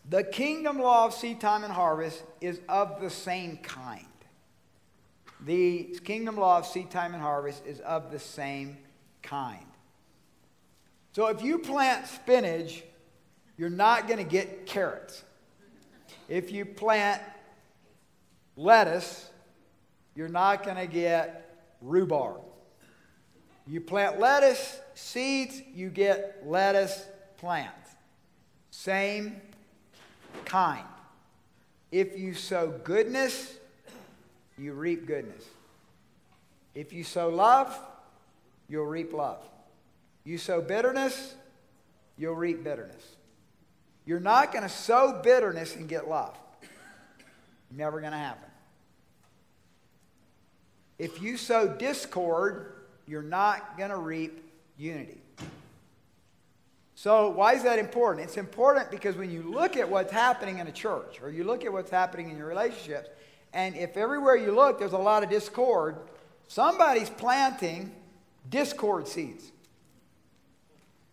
the 0.09 0.23
kingdom 0.23 0.79
law 0.79 1.07
of 1.07 1.15
seed 1.15 1.41
time 1.41 1.65
and 1.65 1.73
harvest 1.73 2.23
is 2.41 2.61
of 2.69 3.01
the 3.01 3.11
same 3.11 3.57
kind. 3.59 4.07
The 5.45 5.99
kingdom 6.05 6.37
law 6.37 6.59
of 6.59 6.67
seed 6.67 6.91
time 6.91 7.15
and 7.15 7.23
harvest 7.23 7.65
is 7.67 7.81
of 7.81 8.11
the 8.11 8.19
same 8.19 8.79
kind. 9.23 9.65
So 11.13 11.29
if 11.29 11.43
you 11.43 11.59
plant 11.59 12.07
spinach, 12.07 12.83
you're 13.57 13.71
not 13.71 14.09
going 14.09 14.19
to 14.19 14.31
get 14.31 14.67
carrots. 14.67 15.23
If 16.29 16.51
you 16.51 16.65
plant 16.65 17.23
lettuce, 18.57 19.29
you're 20.15 20.29
not 20.29 20.65
going 20.65 20.77
to 20.77 20.87
get 20.87 21.57
rhubarb. 21.81 22.41
You 23.67 23.81
plant 23.81 24.19
lettuce 24.19 24.81
seeds, 24.95 25.63
you 25.75 25.89
get 25.89 26.43
lettuce 26.45 27.07
plants. 27.39 27.91
Same 28.71 29.41
kind. 30.45 30.85
If 31.91 32.19
you 32.19 32.35
sow 32.35 32.69
goodness, 32.83 33.57
you 34.59 34.73
reap 34.73 35.07
goodness. 35.07 35.45
If 36.75 36.93
you 36.93 37.05
sow 37.05 37.29
love, 37.29 37.79
you'll 38.69 38.87
reap 38.87 39.13
love. 39.13 39.39
You 40.25 40.39
sow 40.39 40.61
bitterness, 40.61 41.35
you'll 42.17 42.35
reap 42.35 42.65
bitterness. 42.65 43.05
You're 44.07 44.21
not 44.21 44.53
going 44.53 44.63
to 44.63 44.69
sow 44.69 45.21
bitterness 45.23 45.77
and 45.77 45.89
get 45.89 46.09
love. 46.09 46.37
Never 47.71 48.01
going 48.01 48.13
to 48.13 48.19
happen. 48.19 48.49
If 50.99 51.21
you 51.23 51.37
sow 51.37 51.69
discord, 51.69 52.73
you're 53.07 53.23
not 53.23 53.77
going 53.77 53.91
to 53.91 53.97
reap 53.97 54.45
unity. 54.79 55.21
So, 56.97 57.29
why 57.31 57.55
is 57.55 57.65
that 57.65 57.79
important? 57.79 58.25
It's 58.27 58.37
important 58.37 58.91
because 58.91 59.17
when 59.17 59.31
you 59.31 59.43
look 59.43 59.77
at 59.77 59.89
what's 59.89 60.13
happening 60.13 60.59
in 60.59 60.69
a 60.69 60.73
church 60.73 61.21
or 61.21 61.31
you 61.31 61.45
look 61.45 61.65
at 61.65 61.73
what's 61.73 61.91
happening 61.91 62.31
in 62.31 62.37
your 62.37 62.47
relationships, 62.47 63.09
and 63.53 63.75
if 63.77 63.97
everywhere 63.97 64.37
you 64.37 64.53
look 64.53 64.79
there's 64.79 64.93
a 64.93 64.99
lot 64.99 65.23
of 65.25 65.31
discord, 65.31 65.97
somebody's 66.47 67.11
planting 67.11 67.93
discord 68.49 69.09
seeds. 69.09 69.51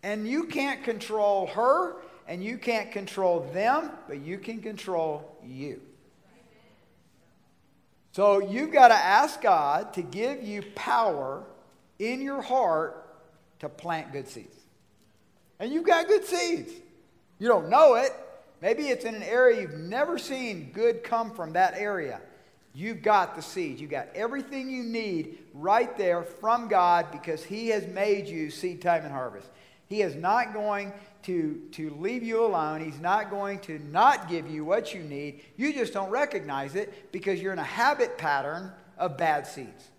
And 0.04 0.26
you 0.26 0.44
can't 0.44 0.82
control 0.84 1.46
her 1.48 1.96
and 2.28 2.42
you 2.42 2.58
can't 2.58 2.92
control 2.92 3.40
them, 3.52 3.90
but 4.08 4.20
you 4.20 4.38
can 4.38 4.60
control 4.60 5.36
you. 5.44 5.80
So 8.12 8.40
you've 8.40 8.72
got 8.72 8.88
to 8.88 8.94
ask 8.94 9.40
God 9.40 9.94
to 9.94 10.02
give 10.02 10.42
you 10.42 10.62
power 10.74 11.44
in 11.98 12.20
your 12.20 12.42
heart 12.42 13.06
to 13.60 13.68
plant 13.68 14.12
good 14.12 14.28
seeds. 14.28 14.61
And 15.62 15.72
you've 15.72 15.86
got 15.86 16.08
good 16.08 16.24
seeds. 16.24 16.72
You 17.38 17.46
don't 17.46 17.70
know 17.70 17.94
it. 17.94 18.10
Maybe 18.60 18.88
it's 18.88 19.04
in 19.04 19.14
an 19.14 19.22
area 19.22 19.60
you've 19.60 19.78
never 19.78 20.18
seen 20.18 20.72
good 20.72 21.04
come 21.04 21.30
from 21.30 21.52
that 21.52 21.74
area. 21.76 22.20
You've 22.74 23.00
got 23.00 23.36
the 23.36 23.42
seeds. 23.42 23.80
You've 23.80 23.92
got 23.92 24.08
everything 24.12 24.68
you 24.68 24.82
need 24.82 25.38
right 25.54 25.96
there 25.96 26.24
from 26.24 26.66
God 26.66 27.12
because 27.12 27.44
He 27.44 27.68
has 27.68 27.86
made 27.86 28.26
you 28.26 28.50
seed 28.50 28.82
time 28.82 29.04
and 29.04 29.12
harvest. 29.12 29.48
He 29.86 30.02
is 30.02 30.16
not 30.16 30.52
going 30.52 30.92
to, 31.24 31.60
to 31.70 31.90
leave 32.00 32.24
you 32.24 32.44
alone. 32.44 32.84
He's 32.84 32.98
not 32.98 33.30
going 33.30 33.60
to 33.60 33.78
not 33.78 34.28
give 34.28 34.50
you 34.50 34.64
what 34.64 34.92
you 34.92 35.04
need. 35.04 35.42
You 35.56 35.72
just 35.72 35.92
don't 35.92 36.10
recognize 36.10 36.74
it 36.74 37.12
because 37.12 37.40
you're 37.40 37.52
in 37.52 37.60
a 37.60 37.62
habit 37.62 38.18
pattern 38.18 38.72
of 38.98 39.16
bad 39.16 39.46
seeds. 39.46 39.91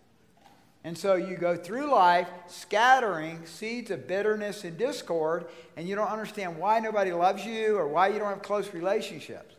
And 0.85 0.97
so 0.97 1.15
you 1.15 1.37
go 1.37 1.55
through 1.55 1.89
life 1.91 2.27
scattering 2.47 3.45
seeds 3.45 3.89
of 3.89 4.05
bitterness 4.05 4.65
and 4.65 4.77
discord, 4.77 5.45
and 5.77 5.87
you 5.87 5.95
don't 5.95 6.09
understand 6.09 6.57
why 6.57 6.79
nobody 6.79 7.13
loves 7.13 7.45
you 7.45 7.77
or 7.77 7.87
why 7.87 8.09
you 8.09 8.19
don't 8.19 8.29
have 8.29 8.41
close 8.41 8.73
relationships. 8.73 9.55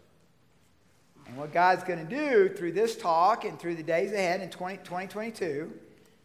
And 1.27 1.37
what 1.39 1.53
God's 1.53 1.83
going 1.85 2.07
to 2.07 2.15
do 2.15 2.51
through 2.51 2.73
this 2.73 2.97
talk 2.97 3.45
and 3.45 3.59
through 3.59 3.77
the 3.77 3.83
days 3.83 4.13
ahead 4.13 4.43
in 4.43 4.51
20, 4.51 4.77
2022 4.79 5.73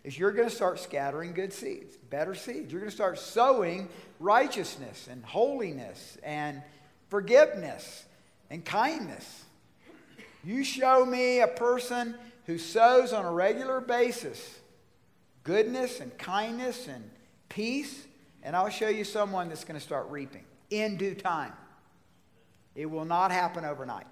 is 0.03 0.19
you're 0.19 0.31
going 0.31 0.49
to 0.49 0.55
start 0.55 0.79
scattering 0.79 1.33
good 1.33 1.53
seeds, 1.53 1.95
better 2.09 2.35
seeds. 2.35 2.71
You're 2.71 2.81
going 2.81 2.89
to 2.89 2.95
start 2.95 3.19
sowing 3.19 3.87
righteousness 4.19 5.07
and 5.09 5.23
holiness 5.23 6.17
and 6.23 6.61
forgiveness 7.07 8.03
and 8.49 8.65
kindness. 8.65 9.45
You 10.43 10.65
show 10.65 11.05
me 11.05 11.39
a 11.39 11.47
person 11.47 12.15
who 12.45 12.57
sows 12.57 13.13
on 13.13 13.25
a 13.25 13.31
regular 13.31 13.79
basis 13.79 14.58
goodness 15.43 15.99
and 15.99 16.15
kindness 16.17 16.87
and 16.87 17.09
peace, 17.49 18.05
and 18.43 18.55
I'll 18.55 18.69
show 18.69 18.89
you 18.89 19.03
someone 19.03 19.49
that's 19.49 19.63
going 19.63 19.79
to 19.79 19.85
start 19.85 20.07
reaping 20.09 20.43
in 20.69 20.97
due 20.97 21.15
time. 21.15 21.53
It 22.75 22.85
will 22.85 23.05
not 23.05 23.31
happen 23.31 23.65
overnight. 23.65 24.05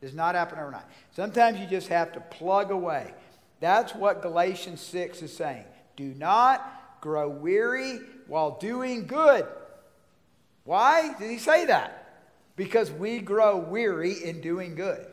It 0.00 0.06
does 0.06 0.14
not 0.14 0.34
happen 0.34 0.58
overnight. 0.58 0.84
Sometimes 1.12 1.58
you 1.58 1.66
just 1.66 1.88
have 1.88 2.12
to 2.12 2.20
plug 2.20 2.70
away. 2.70 3.12
That's 3.60 3.94
what 3.94 4.22
Galatians 4.22 4.80
6 4.80 5.22
is 5.22 5.36
saying. 5.36 5.64
Do 5.96 6.14
not 6.14 7.00
grow 7.00 7.28
weary 7.28 7.98
while 8.28 8.58
doing 8.58 9.06
good. 9.06 9.46
Why 10.64 11.14
did 11.18 11.30
he 11.30 11.38
say 11.38 11.66
that? 11.66 12.24
Because 12.54 12.90
we 12.92 13.18
grow 13.18 13.56
weary 13.56 14.12
in 14.12 14.40
doing 14.40 14.74
good 14.74 15.06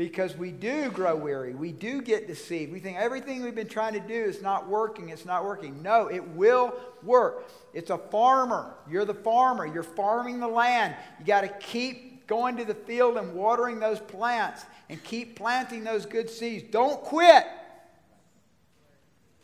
because 0.00 0.34
we 0.34 0.50
do 0.50 0.90
grow 0.90 1.14
weary. 1.14 1.54
We 1.54 1.72
do 1.72 2.00
get 2.00 2.26
deceived. 2.26 2.72
We 2.72 2.80
think 2.80 2.96
everything 2.96 3.42
we've 3.42 3.54
been 3.54 3.68
trying 3.68 3.92
to 3.92 4.00
do 4.00 4.14
is 4.14 4.40
not 4.40 4.66
working. 4.66 5.10
It's 5.10 5.26
not 5.26 5.44
working. 5.44 5.82
No, 5.82 6.06
it 6.06 6.26
will 6.28 6.72
work. 7.02 7.50
It's 7.74 7.90
a 7.90 7.98
farmer. 7.98 8.72
You're 8.88 9.04
the 9.04 9.12
farmer. 9.12 9.66
You're 9.66 9.82
farming 9.82 10.40
the 10.40 10.48
land. 10.48 10.96
You 11.18 11.26
got 11.26 11.42
to 11.42 11.48
keep 11.48 12.26
going 12.26 12.56
to 12.56 12.64
the 12.64 12.74
field 12.74 13.18
and 13.18 13.34
watering 13.34 13.78
those 13.78 14.00
plants 14.00 14.64
and 14.88 15.04
keep 15.04 15.36
planting 15.36 15.84
those 15.84 16.06
good 16.06 16.30
seeds. 16.30 16.64
Don't 16.70 17.02
quit. 17.02 17.44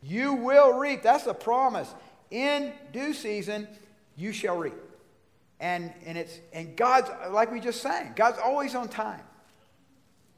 You 0.02 0.32
will 0.32 0.78
reap. 0.78 1.02
That's 1.02 1.26
a 1.26 1.34
promise. 1.34 1.92
In 2.30 2.72
due 2.94 3.12
season, 3.12 3.68
you 4.16 4.32
shall 4.32 4.56
reap. 4.56 4.72
And, 5.60 5.92
and 6.06 6.16
it's 6.16 6.38
and 6.54 6.74
God's 6.76 7.10
like 7.30 7.52
we 7.52 7.60
just 7.60 7.82
sang, 7.82 8.14
God's 8.16 8.38
always 8.38 8.74
on 8.74 8.88
time. 8.88 9.20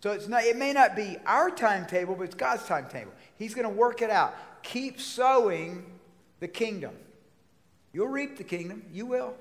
So 0.00 0.12
it's 0.12 0.28
not, 0.28 0.44
it 0.44 0.56
may 0.56 0.72
not 0.72 0.94
be 0.94 1.16
our 1.26 1.50
timetable, 1.50 2.14
but 2.14 2.24
it's 2.24 2.34
God's 2.34 2.64
timetable. 2.64 3.12
He's 3.36 3.54
going 3.54 3.68
to 3.68 3.74
work 3.74 4.00
it 4.00 4.10
out. 4.10 4.34
Keep 4.62 5.00
sowing 5.00 5.84
the 6.40 6.48
kingdom. 6.48 6.94
You'll 7.92 8.08
reap 8.08 8.36
the 8.36 8.44
kingdom. 8.44 8.84
You 8.92 9.06
will. 9.06 9.34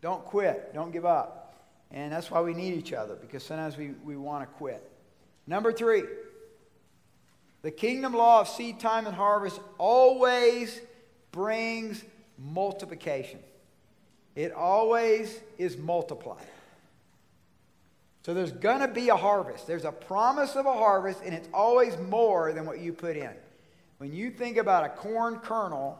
Don't 0.00 0.24
quit. 0.24 0.72
Don't 0.72 0.90
give 0.90 1.04
up. 1.04 1.40
And 1.90 2.12
that's 2.12 2.30
why 2.30 2.40
we 2.40 2.54
need 2.54 2.74
each 2.74 2.92
other, 2.92 3.14
because 3.14 3.44
sometimes 3.44 3.76
we, 3.76 3.92
we 4.04 4.16
want 4.16 4.42
to 4.42 4.46
quit. 4.56 4.90
Number 5.46 5.72
three, 5.72 6.02
the 7.62 7.70
kingdom 7.70 8.14
law 8.14 8.40
of 8.40 8.48
seed 8.48 8.80
time 8.80 9.06
and 9.06 9.14
harvest 9.14 9.60
always 9.78 10.80
brings 11.30 12.02
multiplication. 12.38 13.38
It 14.34 14.52
always 14.52 15.38
is 15.58 15.76
multiplied. 15.76 16.44
So 18.24 18.32
there's 18.32 18.52
going 18.52 18.80
to 18.80 18.88
be 18.88 19.10
a 19.10 19.16
harvest. 19.16 19.66
There's 19.66 19.84
a 19.84 19.92
promise 19.92 20.56
of 20.56 20.64
a 20.64 20.72
harvest, 20.72 21.20
and 21.22 21.34
it's 21.34 21.48
always 21.52 21.98
more 21.98 22.54
than 22.54 22.64
what 22.64 22.78
you 22.78 22.92
put 22.92 23.18
in. 23.18 23.32
When 23.98 24.14
you 24.14 24.30
think 24.30 24.56
about 24.56 24.84
a 24.84 24.88
corn 24.88 25.40
kernel 25.40 25.98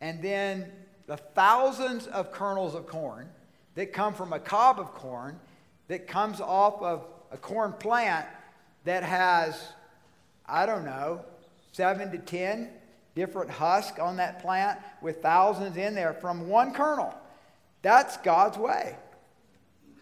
and 0.00 0.20
then 0.20 0.72
the 1.06 1.16
thousands 1.16 2.08
of 2.08 2.32
kernels 2.32 2.74
of 2.74 2.88
corn 2.88 3.28
that 3.76 3.92
come 3.92 4.14
from 4.14 4.32
a 4.32 4.40
cob 4.40 4.80
of 4.80 4.92
corn 4.94 5.38
that 5.86 6.08
comes 6.08 6.40
off 6.40 6.82
of 6.82 7.06
a 7.30 7.36
corn 7.36 7.72
plant 7.72 8.26
that 8.84 9.04
has, 9.04 9.68
I 10.46 10.66
don't 10.66 10.84
know, 10.84 11.24
seven 11.70 12.10
to 12.10 12.18
ten 12.18 12.70
different 13.14 13.50
husks 13.50 14.00
on 14.00 14.16
that 14.16 14.40
plant 14.42 14.80
with 15.00 15.22
thousands 15.22 15.76
in 15.76 15.94
there 15.94 16.14
from 16.14 16.48
one 16.48 16.72
kernel. 16.72 17.14
That's 17.82 18.16
God's 18.18 18.58
way. 18.58 18.96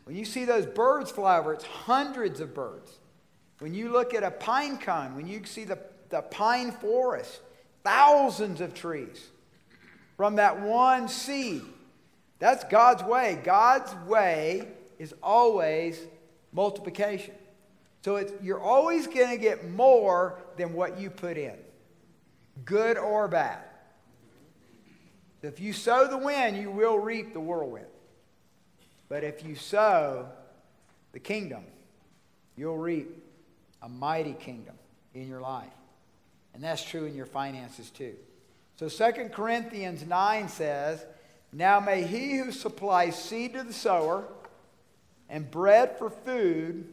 When 0.04 0.16
you 0.16 0.24
see 0.24 0.44
those 0.44 0.66
birds 0.66 1.10
fly 1.10 1.38
over, 1.38 1.52
it's 1.52 1.64
hundreds 1.64 2.40
of 2.40 2.54
birds. 2.54 2.98
When 3.60 3.74
you 3.74 3.90
look 3.90 4.14
at 4.14 4.22
a 4.22 4.30
pine 4.30 4.78
cone, 4.78 5.14
when 5.14 5.28
you 5.28 5.44
see 5.44 5.64
the, 5.64 5.78
the 6.08 6.22
pine 6.22 6.72
forest, 6.72 7.40
thousands 7.84 8.60
of 8.60 8.74
trees 8.74 9.28
from 10.16 10.36
that 10.36 10.60
one 10.60 11.08
seed. 11.08 11.62
That's 12.38 12.64
God's 12.64 13.02
way. 13.04 13.38
God's 13.44 13.94
way 14.06 14.68
is 14.98 15.14
always 15.22 16.00
multiplication. 16.52 17.34
So 18.02 18.24
you're 18.42 18.60
always 18.60 19.06
going 19.06 19.30
to 19.30 19.36
get 19.36 19.70
more 19.70 20.40
than 20.56 20.74
what 20.74 20.98
you 20.98 21.08
put 21.08 21.36
in, 21.36 21.56
good 22.64 22.98
or 22.98 23.28
bad. 23.28 23.60
If 25.42 25.60
you 25.60 25.72
sow 25.72 26.08
the 26.08 26.18
wind, 26.18 26.56
you 26.56 26.70
will 26.70 26.98
reap 26.98 27.32
the 27.32 27.40
whirlwind. 27.40 27.86
But 29.12 29.25
if 29.25 29.44
you 29.44 29.57
sow 29.57 30.27
the 31.12 31.18
kingdom, 31.18 31.64
you'll 32.57 32.79
reap 32.79 33.11
a 33.83 33.88
mighty 33.90 34.33
kingdom 34.33 34.75
in 35.12 35.29
your 35.29 35.42
life. 35.42 35.68
And 36.55 36.64
that's 36.64 36.83
true 36.83 37.05
in 37.05 37.14
your 37.14 37.27
finances 37.27 37.90
too. 37.90 38.14
So 38.77 38.88
2 38.88 39.29
Corinthians 39.29 40.07
9 40.07 40.48
says, 40.48 41.05
Now 41.53 41.79
may 41.79 42.05
he 42.05 42.38
who 42.38 42.53
supplies 42.53 43.22
seed 43.22 43.53
to 43.53 43.64
the 43.64 43.75
sower 43.75 44.25
and 45.29 45.51
bread 45.51 45.98
for 45.98 46.09
food 46.09 46.88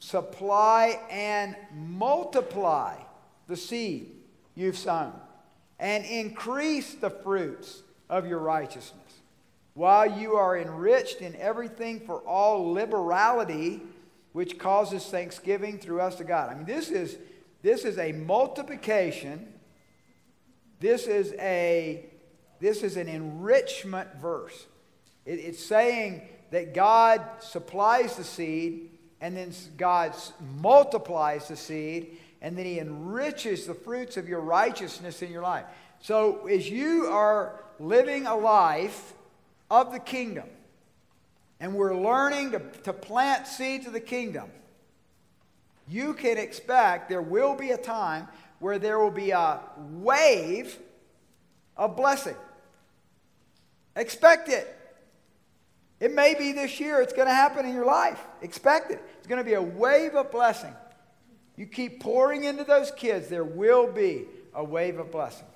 supply 0.00 0.98
and 1.10 1.54
multiply 1.74 2.94
the 3.46 3.58
seed 3.58 4.10
you've 4.54 4.78
sown 4.78 5.12
and 5.78 6.02
increase 6.06 6.94
the 6.94 7.10
fruits 7.10 7.82
of 8.08 8.26
your 8.26 8.38
righteousness 8.38 9.07
while 9.78 10.18
you 10.18 10.34
are 10.34 10.58
enriched 10.58 11.20
in 11.22 11.34
everything 11.36 12.00
for 12.00 12.20
all 12.26 12.72
liberality, 12.72 13.80
which 14.32 14.58
causes 14.58 15.04
thanksgiving 15.06 15.78
through 15.78 16.00
us 16.00 16.16
to 16.16 16.24
God. 16.24 16.50
I 16.50 16.54
mean, 16.54 16.66
this 16.66 16.90
is, 16.90 17.16
this 17.62 17.84
is 17.84 17.96
a 17.98 18.12
multiplication 18.12 19.54
this 20.80 21.06
is 21.06 21.32
a 21.38 22.04
this 22.60 22.82
is 22.82 22.96
an 22.96 23.08
enrichment 23.08 24.16
verse. 24.16 24.66
It, 25.24 25.38
it's 25.38 25.64
saying 25.64 26.22
that 26.50 26.74
God 26.74 27.24
supplies 27.40 28.16
the 28.16 28.24
seed, 28.24 28.90
and 29.20 29.36
then 29.36 29.52
God 29.76 30.14
multiplies 30.56 31.48
the 31.48 31.56
seed, 31.56 32.18
and 32.40 32.56
then 32.56 32.64
He 32.64 32.80
enriches 32.80 33.66
the 33.66 33.74
fruits 33.74 34.16
of 34.16 34.28
your 34.28 34.40
righteousness 34.40 35.22
in 35.22 35.30
your 35.30 35.42
life. 35.42 35.64
So, 36.00 36.46
as 36.46 36.68
you 36.68 37.06
are 37.06 37.64
living 37.78 38.26
a 38.26 38.36
life 38.36 39.14
of 39.70 39.92
the 39.92 39.98
kingdom, 39.98 40.48
and 41.60 41.74
we're 41.74 41.96
learning 41.96 42.52
to, 42.52 42.60
to 42.84 42.92
plant 42.92 43.46
seeds 43.46 43.86
of 43.86 43.92
the 43.92 44.00
kingdom, 44.00 44.50
you 45.88 46.14
can 46.14 46.38
expect 46.38 47.08
there 47.08 47.22
will 47.22 47.54
be 47.54 47.70
a 47.70 47.76
time 47.76 48.28
where 48.58 48.78
there 48.78 48.98
will 48.98 49.10
be 49.10 49.30
a 49.30 49.60
wave 49.78 50.78
of 51.76 51.96
blessing. 51.96 52.36
Expect 53.96 54.48
it. 54.48 54.74
It 56.00 56.14
may 56.14 56.34
be 56.34 56.52
this 56.52 56.78
year, 56.78 57.00
it's 57.00 57.12
going 57.12 57.26
to 57.26 57.34
happen 57.34 57.66
in 57.66 57.74
your 57.74 57.86
life. 57.86 58.20
Expect 58.42 58.90
it. 58.92 59.02
It's 59.18 59.26
going 59.26 59.42
to 59.42 59.44
be 59.44 59.54
a 59.54 59.62
wave 59.62 60.14
of 60.14 60.30
blessing. 60.30 60.72
You 61.56 61.66
keep 61.66 62.00
pouring 62.00 62.44
into 62.44 62.62
those 62.62 62.92
kids, 62.92 63.28
there 63.28 63.44
will 63.44 63.90
be 63.90 64.26
a 64.54 64.62
wave 64.62 64.98
of 64.98 65.10
blessing. 65.10 65.46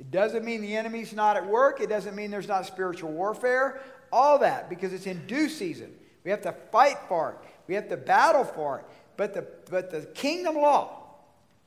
It 0.00 0.10
doesn't 0.10 0.44
mean 0.44 0.60
the 0.60 0.76
enemy's 0.76 1.12
not 1.12 1.36
at 1.36 1.46
work, 1.46 1.80
it 1.80 1.88
doesn't 1.88 2.14
mean 2.14 2.30
there's 2.30 2.48
not 2.48 2.66
spiritual 2.66 3.10
warfare, 3.10 3.80
all 4.12 4.38
that, 4.38 4.68
because 4.70 4.92
it's 4.92 5.06
in 5.06 5.26
due 5.26 5.48
season. 5.48 5.94
We 6.24 6.30
have 6.30 6.42
to 6.42 6.52
fight 6.70 6.98
for 7.08 7.30
it, 7.30 7.36
we 7.66 7.74
have 7.74 7.88
to 7.88 7.96
battle 7.96 8.44
for 8.44 8.78
it. 8.78 8.84
But 9.16 9.34
the, 9.34 9.46
but 9.68 9.90
the 9.90 10.02
kingdom 10.14 10.56
law 10.56 11.02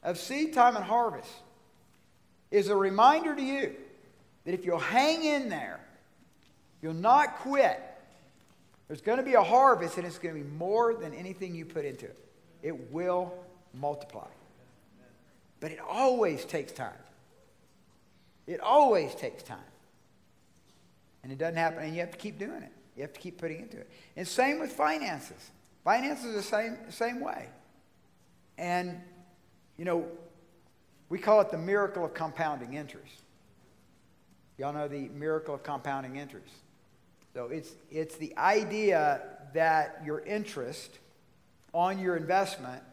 of 0.03 0.17
seed 0.17 0.53
time 0.53 0.77
and 0.77 0.85
harvest 0.85 1.29
is 2.49 2.69
a 2.69 2.75
reminder 2.75 3.35
to 3.35 3.41
you 3.41 3.75
that 4.45 4.53
if 4.53 4.65
you'll 4.65 4.79
hang 4.79 5.23
in 5.23 5.49
there, 5.49 5.79
you'll 6.81 6.93
not 6.93 7.37
quit, 7.39 7.79
there's 8.87 9.01
going 9.01 9.17
to 9.17 9.23
be 9.23 9.35
a 9.35 9.43
harvest 9.43 9.97
and 9.97 10.07
it's 10.07 10.17
going 10.17 10.35
to 10.35 10.41
be 10.41 10.49
more 10.49 10.93
than 10.93 11.13
anything 11.13 11.55
you 11.55 11.65
put 11.65 11.85
into 11.85 12.05
it. 12.05 12.17
It 12.63 12.91
will 12.91 13.33
multiply. 13.73 14.27
But 15.59 15.71
it 15.71 15.79
always 15.79 16.45
takes 16.45 16.71
time. 16.71 16.91
It 18.47 18.59
always 18.59 19.15
takes 19.15 19.43
time. 19.43 19.59
And 21.23 21.31
it 21.31 21.37
doesn't 21.37 21.57
happen, 21.57 21.83
and 21.83 21.93
you 21.93 21.99
have 21.99 22.11
to 22.11 22.17
keep 22.17 22.39
doing 22.39 22.63
it. 22.63 22.71
You 22.95 23.03
have 23.03 23.13
to 23.13 23.19
keep 23.19 23.37
putting 23.37 23.59
into 23.59 23.77
it. 23.77 23.89
And 24.15 24.27
same 24.27 24.59
with 24.59 24.73
finances. 24.73 25.51
Finances 25.83 26.25
are 26.25 26.33
the 26.33 26.43
same, 26.43 26.77
same 26.89 27.19
way. 27.19 27.47
And, 28.57 28.99
you 29.77 29.85
know, 29.85 30.05
we 31.09 31.19
call 31.19 31.41
it 31.41 31.51
the 31.51 31.57
miracle 31.57 32.05
of 32.05 32.13
compounding 32.13 32.73
interest. 32.73 33.13
Y'all 34.57 34.73
know 34.73 34.87
the 34.87 35.09
miracle 35.09 35.55
of 35.55 35.63
compounding 35.63 36.17
interest. 36.17 36.53
So 37.33 37.45
it's, 37.45 37.71
it's 37.89 38.15
the 38.17 38.35
idea 38.37 39.21
that 39.53 40.01
your 40.05 40.21
interest 40.21 40.99
on 41.73 41.99
your 41.99 42.17
investment 42.17 42.83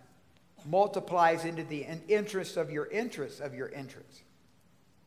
multiplies 0.64 1.44
into 1.44 1.64
the 1.64 1.86
interest 2.08 2.56
of 2.56 2.70
your 2.70 2.86
interest 2.86 3.40
of 3.40 3.54
your 3.54 3.68
interest. 3.68 4.22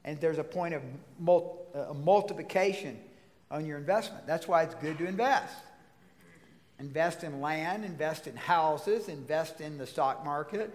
And 0.03 0.19
there's 0.19 0.39
a 0.39 0.43
point 0.43 0.73
of 0.73 0.81
mul- 1.19 1.65
uh, 1.75 1.93
multiplication 1.93 2.99
on 3.49 3.65
your 3.65 3.77
investment. 3.77 4.25
That's 4.25 4.47
why 4.47 4.63
it's 4.63 4.75
good 4.75 4.97
to 4.97 5.05
invest. 5.05 5.53
Invest 6.79 7.23
in 7.23 7.41
land, 7.41 7.85
invest 7.85 8.25
in 8.25 8.35
houses, 8.35 9.07
invest 9.07 9.61
in 9.61 9.77
the 9.77 9.85
stock 9.85 10.25
market, 10.25 10.73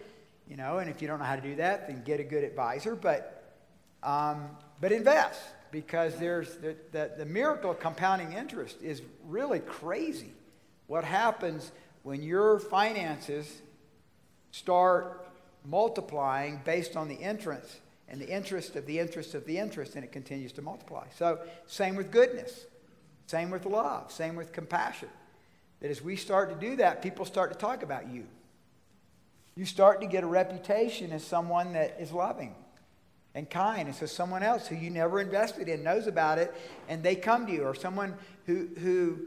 you 0.49 0.57
know, 0.57 0.79
and 0.79 0.89
if 0.89 1.03
you 1.03 1.09
don't 1.09 1.19
know 1.19 1.25
how 1.25 1.35
to 1.35 1.43
do 1.43 1.57
that, 1.57 1.89
then 1.89 2.03
get 2.05 2.21
a 2.21 2.25
good 2.25 2.45
advisor. 2.45 2.95
But, 2.95 3.57
um, 4.03 4.51
but 4.81 4.93
invest 4.93 5.41
because 5.73 6.17
there's 6.17 6.57
the, 6.59 6.77
the, 6.93 7.11
the 7.19 7.25
miracle 7.25 7.71
of 7.71 7.81
compounding 7.81 8.33
interest 8.33 8.77
is 8.81 9.03
really 9.27 9.59
crazy. 9.59 10.33
What 10.87 11.05
happens 11.05 11.73
when 12.05 12.23
your 12.23 12.61
finances 12.61 13.63
start 14.53 15.27
multiplying 15.65 16.61
based 16.65 16.97
on 16.97 17.09
the 17.09 17.21
entrance 17.21 17.81
and 18.09 18.21
the 18.21 18.29
interest 18.29 18.77
of 18.77 18.87
the 18.87 18.99
interest 18.99 19.35
of 19.35 19.45
the 19.47 19.59
interest, 19.59 19.95
and 19.95 20.05
it 20.05 20.13
continues 20.13 20.53
to 20.53 20.63
multiply. 20.63 21.07
So, 21.17 21.41
same 21.67 21.97
with 21.97 22.11
goodness, 22.11 22.67
same 23.27 23.51
with 23.51 23.67
love, 23.67 24.13
same 24.13 24.37
with 24.37 24.53
compassion. 24.53 25.09
That 25.81 25.91
as 25.91 26.03
we 26.03 26.17
start 26.17 26.49
to 26.49 26.69
do 26.69 26.77
that, 26.77 27.03
people 27.03 27.25
start 27.25 27.53
to 27.53 27.59
talk 27.59 27.83
about 27.83 28.09
you. 28.09 28.25
You 29.57 29.65
start 29.65 30.01
to 30.01 30.07
get 30.07 30.23
a 30.23 30.27
reputation 30.27 31.13
as 31.13 31.25
someone 31.25 31.73
that 31.73 31.97
is 31.99 32.13
loving 32.13 32.55
and 33.35 33.49
kind. 33.49 33.89
And 33.89 33.97
so 33.97 34.07
someone 34.07 34.43
else 34.43 34.67
who 34.67 34.77
you 34.77 34.91
never 34.91 35.21
invested 35.21 35.69
in 35.69 35.83
knows 35.83 36.07
about 36.07 36.39
it 36.39 36.55
and 36.89 37.03
they 37.03 37.17
come 37.17 37.47
to 37.47 37.53
you, 37.53 37.65
or 37.65 37.75
someone 37.75 38.15
who, 38.47 38.69
who 38.81 39.27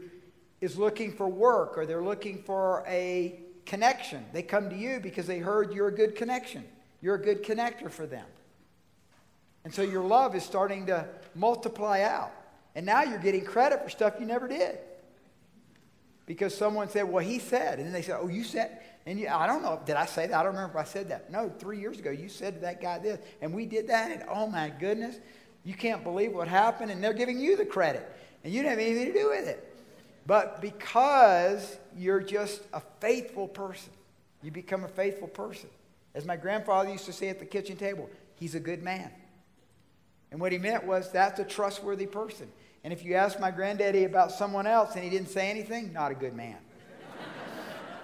is 0.60 0.76
looking 0.76 1.12
for 1.12 1.28
work 1.28 1.78
or 1.78 1.86
they're 1.86 2.02
looking 2.02 2.42
for 2.42 2.84
a 2.86 3.40
connection. 3.66 4.24
They 4.32 4.42
come 4.42 4.68
to 4.70 4.76
you 4.76 5.00
because 5.00 5.26
they 5.26 5.38
heard 5.38 5.72
you're 5.72 5.88
a 5.88 5.94
good 5.94 6.16
connection. 6.16 6.64
You're 7.00 7.14
a 7.14 7.22
good 7.22 7.42
connector 7.44 7.90
for 7.90 8.06
them. 8.06 8.26
And 9.70 9.74
so 9.76 9.82
your 9.82 10.02
love 10.02 10.34
is 10.34 10.42
starting 10.42 10.86
to 10.86 11.06
multiply 11.36 12.00
out. 12.00 12.32
And 12.74 12.84
now 12.84 13.04
you're 13.04 13.20
getting 13.20 13.44
credit 13.44 13.84
for 13.84 13.88
stuff 13.88 14.14
you 14.18 14.26
never 14.26 14.48
did. 14.48 14.80
Because 16.26 16.52
someone 16.56 16.88
said, 16.88 17.04
well, 17.04 17.24
he 17.24 17.38
said. 17.38 17.78
And 17.78 17.86
then 17.86 17.92
they 17.92 18.02
said, 18.02 18.18
oh, 18.20 18.26
you 18.26 18.42
said. 18.42 18.80
And 19.06 19.16
you, 19.16 19.28
I 19.28 19.46
don't 19.46 19.62
know, 19.62 19.80
did 19.86 19.94
I 19.94 20.06
say 20.06 20.26
that? 20.26 20.36
I 20.36 20.42
don't 20.42 20.56
remember 20.56 20.76
if 20.76 20.84
I 20.84 20.88
said 20.88 21.10
that. 21.10 21.30
No, 21.30 21.52
three 21.60 21.78
years 21.78 22.00
ago, 22.00 22.10
you 22.10 22.28
said 22.28 22.54
to 22.54 22.60
that 22.62 22.82
guy 22.82 22.98
this. 22.98 23.20
And 23.40 23.54
we 23.54 23.64
did 23.64 23.86
that. 23.86 24.10
And 24.10 24.24
oh, 24.28 24.48
my 24.48 24.70
goodness, 24.70 25.20
you 25.62 25.74
can't 25.74 26.02
believe 26.02 26.32
what 26.32 26.48
happened. 26.48 26.90
And 26.90 27.00
they're 27.00 27.12
giving 27.12 27.38
you 27.38 27.56
the 27.56 27.64
credit. 27.64 28.04
And 28.42 28.52
you 28.52 28.62
didn't 28.62 28.70
have 28.76 28.84
anything 28.84 29.12
to 29.12 29.20
do 29.20 29.28
with 29.28 29.46
it. 29.46 29.72
But 30.26 30.60
because 30.60 31.78
you're 31.96 32.18
just 32.18 32.60
a 32.72 32.82
faithful 32.98 33.46
person, 33.46 33.92
you 34.42 34.50
become 34.50 34.82
a 34.82 34.88
faithful 34.88 35.28
person. 35.28 35.70
As 36.16 36.24
my 36.24 36.34
grandfather 36.34 36.90
used 36.90 37.04
to 37.04 37.12
say 37.12 37.28
at 37.28 37.38
the 37.38 37.46
kitchen 37.46 37.76
table, 37.76 38.10
he's 38.34 38.56
a 38.56 38.60
good 38.60 38.82
man. 38.82 39.12
And 40.30 40.40
what 40.40 40.52
he 40.52 40.58
meant 40.58 40.86
was 40.86 41.10
that's 41.10 41.40
a 41.40 41.44
trustworthy 41.44 42.06
person. 42.06 42.48
And 42.84 42.92
if 42.92 43.04
you 43.04 43.14
ask 43.14 43.38
my 43.38 43.50
granddaddy 43.50 44.04
about 44.04 44.32
someone 44.32 44.66
else 44.66 44.94
and 44.94 45.04
he 45.04 45.10
didn't 45.10 45.28
say 45.28 45.50
anything, 45.50 45.92
not 45.92 46.10
a 46.12 46.14
good 46.14 46.34
man. 46.34 46.56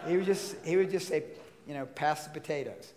he 0.07 0.17
would 0.17 0.27
just 0.27 0.57
he 0.65 0.77
would 0.77 0.91
just 0.91 1.09
say, 1.09 1.25
you 1.67 1.75
know, 1.75 1.87
pass 1.87 2.25
the 2.25 2.31
potatoes. 2.31 2.93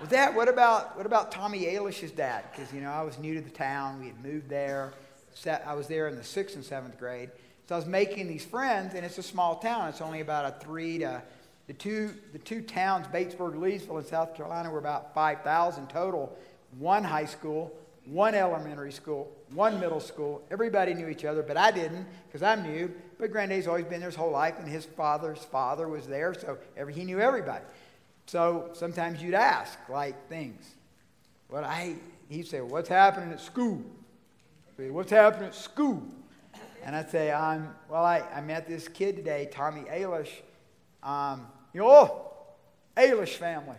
With 0.00 0.10
that, 0.10 0.34
what 0.34 0.48
about 0.48 0.96
what 0.96 1.06
about 1.06 1.32
Tommy 1.32 1.64
Ailish's 1.64 2.12
dad? 2.12 2.44
Because 2.52 2.72
you 2.72 2.80
know 2.80 2.90
I 2.90 3.02
was 3.02 3.18
new 3.18 3.34
to 3.34 3.40
the 3.40 3.50
town. 3.50 4.00
We 4.00 4.06
had 4.06 4.24
moved 4.24 4.48
there. 4.48 4.92
I 5.66 5.74
was 5.74 5.86
there 5.88 6.08
in 6.08 6.16
the 6.16 6.24
sixth 6.24 6.56
and 6.56 6.64
seventh 6.64 6.98
grade. 6.98 7.30
So 7.68 7.74
I 7.74 7.78
was 7.78 7.86
making 7.86 8.28
these 8.28 8.44
friends, 8.44 8.94
and 8.94 9.04
it's 9.04 9.18
a 9.18 9.22
small 9.22 9.56
town. 9.56 9.88
It's 9.88 10.00
only 10.00 10.20
about 10.20 10.44
a 10.44 10.64
three 10.64 10.98
to 10.98 11.22
the 11.66 11.72
two 11.72 12.14
the 12.32 12.38
two 12.38 12.62
towns, 12.62 13.06
Batesburg, 13.08 13.54
Leesville, 13.54 13.98
in 13.98 14.06
South 14.06 14.34
Carolina, 14.34 14.70
were 14.70 14.78
about 14.78 15.14
five 15.14 15.42
thousand 15.42 15.88
total. 15.88 16.36
One 16.78 17.02
high 17.02 17.24
school, 17.24 17.72
one 18.10 18.34
elementary 18.34 18.92
school, 18.92 19.30
one 19.52 19.78
middle 19.80 20.00
school. 20.00 20.42
Everybody 20.50 20.94
knew 20.94 21.08
each 21.08 21.24
other, 21.24 21.42
but 21.42 21.56
I 21.56 21.70
didn't 21.70 22.06
because 22.26 22.42
I'm 22.42 22.62
new. 22.62 22.92
But 23.18 23.32
Granddad's 23.32 23.66
always 23.66 23.84
been 23.84 24.00
there 24.00 24.08
his 24.08 24.16
whole 24.16 24.30
life, 24.30 24.54
and 24.58 24.68
his 24.68 24.84
father's 24.84 25.44
father 25.44 25.88
was 25.88 26.06
there, 26.06 26.34
so 26.34 26.58
every, 26.76 26.94
he 26.94 27.04
knew 27.04 27.20
everybody. 27.20 27.64
So 28.26 28.70
sometimes 28.72 29.22
you'd 29.22 29.34
ask 29.34 29.78
like 29.88 30.28
things. 30.28 30.64
Well, 31.50 31.64
I 31.64 31.96
he'd 32.28 32.46
say, 32.46 32.60
"What's 32.60 32.88
happening 32.88 33.32
at 33.32 33.40
school?" 33.40 33.82
Say, 34.76 34.90
"What's 34.90 35.10
happening 35.10 35.48
at 35.48 35.54
school?" 35.54 36.02
And 36.84 36.94
I'd 36.96 37.10
say, 37.10 37.32
I'm, 37.32 37.74
well, 37.88 38.04
I, 38.04 38.22
I 38.34 38.40
met 38.40 38.66
this 38.66 38.88
kid 38.88 39.16
today, 39.16 39.48
Tommy 39.50 39.82
Ailish. 39.82 40.30
Um, 41.02 41.46
you 41.72 41.80
know, 41.80 41.90
oh, 41.90 42.32
Ailish 42.96 43.34
family. 43.34 43.76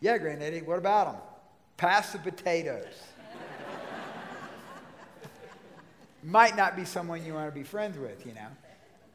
Yeah, 0.00 0.16
Granddaddy, 0.18 0.62
what 0.62 0.78
about 0.78 1.12
them? 1.12 1.31
Pass 1.82 2.12
the 2.12 2.18
potatoes. 2.20 2.94
Might 6.22 6.54
not 6.54 6.76
be 6.76 6.84
someone 6.84 7.26
you 7.26 7.34
want 7.34 7.52
to 7.52 7.52
be 7.52 7.64
friends 7.64 7.98
with, 7.98 8.24
you 8.24 8.34
know. 8.34 8.46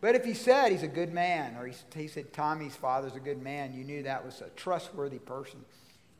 But 0.01 0.15
if 0.15 0.25
he 0.25 0.33
said 0.33 0.73
he's 0.73 0.83
a 0.83 0.87
good 0.89 1.13
man, 1.13 1.55
or 1.55 1.67
he, 1.67 1.73
he 1.95 2.09
said 2.09 2.33
Tommy's 2.33 2.75
father's 2.75 3.15
a 3.15 3.21
good 3.21 3.41
man, 3.41 3.73
you 3.73 3.85
knew 3.85 4.03
that 4.03 4.25
was 4.25 4.41
a 4.41 4.49
trustworthy 4.57 5.19
person. 5.19 5.63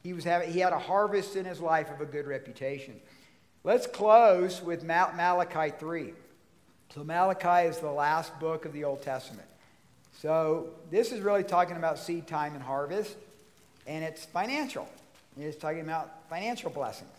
He, 0.04 0.14
was 0.14 0.24
having, 0.24 0.50
he 0.50 0.60
had 0.60 0.72
a 0.72 0.80
harvest 0.80 1.36
in 1.36 1.44
his 1.44 1.60
life 1.60 1.92
of 1.92 2.00
a 2.00 2.06
good 2.06 2.26
reputation. 2.26 3.02
Let's 3.66 3.86
close 3.86 4.62
with 4.62 4.86
Malachi 4.86 5.76
3. 5.78 6.14
So 6.96 7.04
Malachi 7.04 7.68
is 7.68 7.80
the 7.80 7.92
last 7.92 8.40
book 8.40 8.64
of 8.64 8.72
the 8.72 8.86
Old 8.86 9.02
Testament. 9.02 9.50
So 10.22 10.70
this 10.92 11.12
is 11.12 11.20
really 11.20 11.44
talking 11.44 11.76
about 11.76 12.00
seed 12.00 12.26
time 12.26 12.54
and 12.54 12.64
harvest, 12.64 13.18
and 13.86 14.02
it's 14.02 14.24
financial. 14.24 14.88
It's 15.40 15.58
talking 15.58 15.82
about 15.82 16.28
financial 16.30 16.70
blessings 16.70 17.10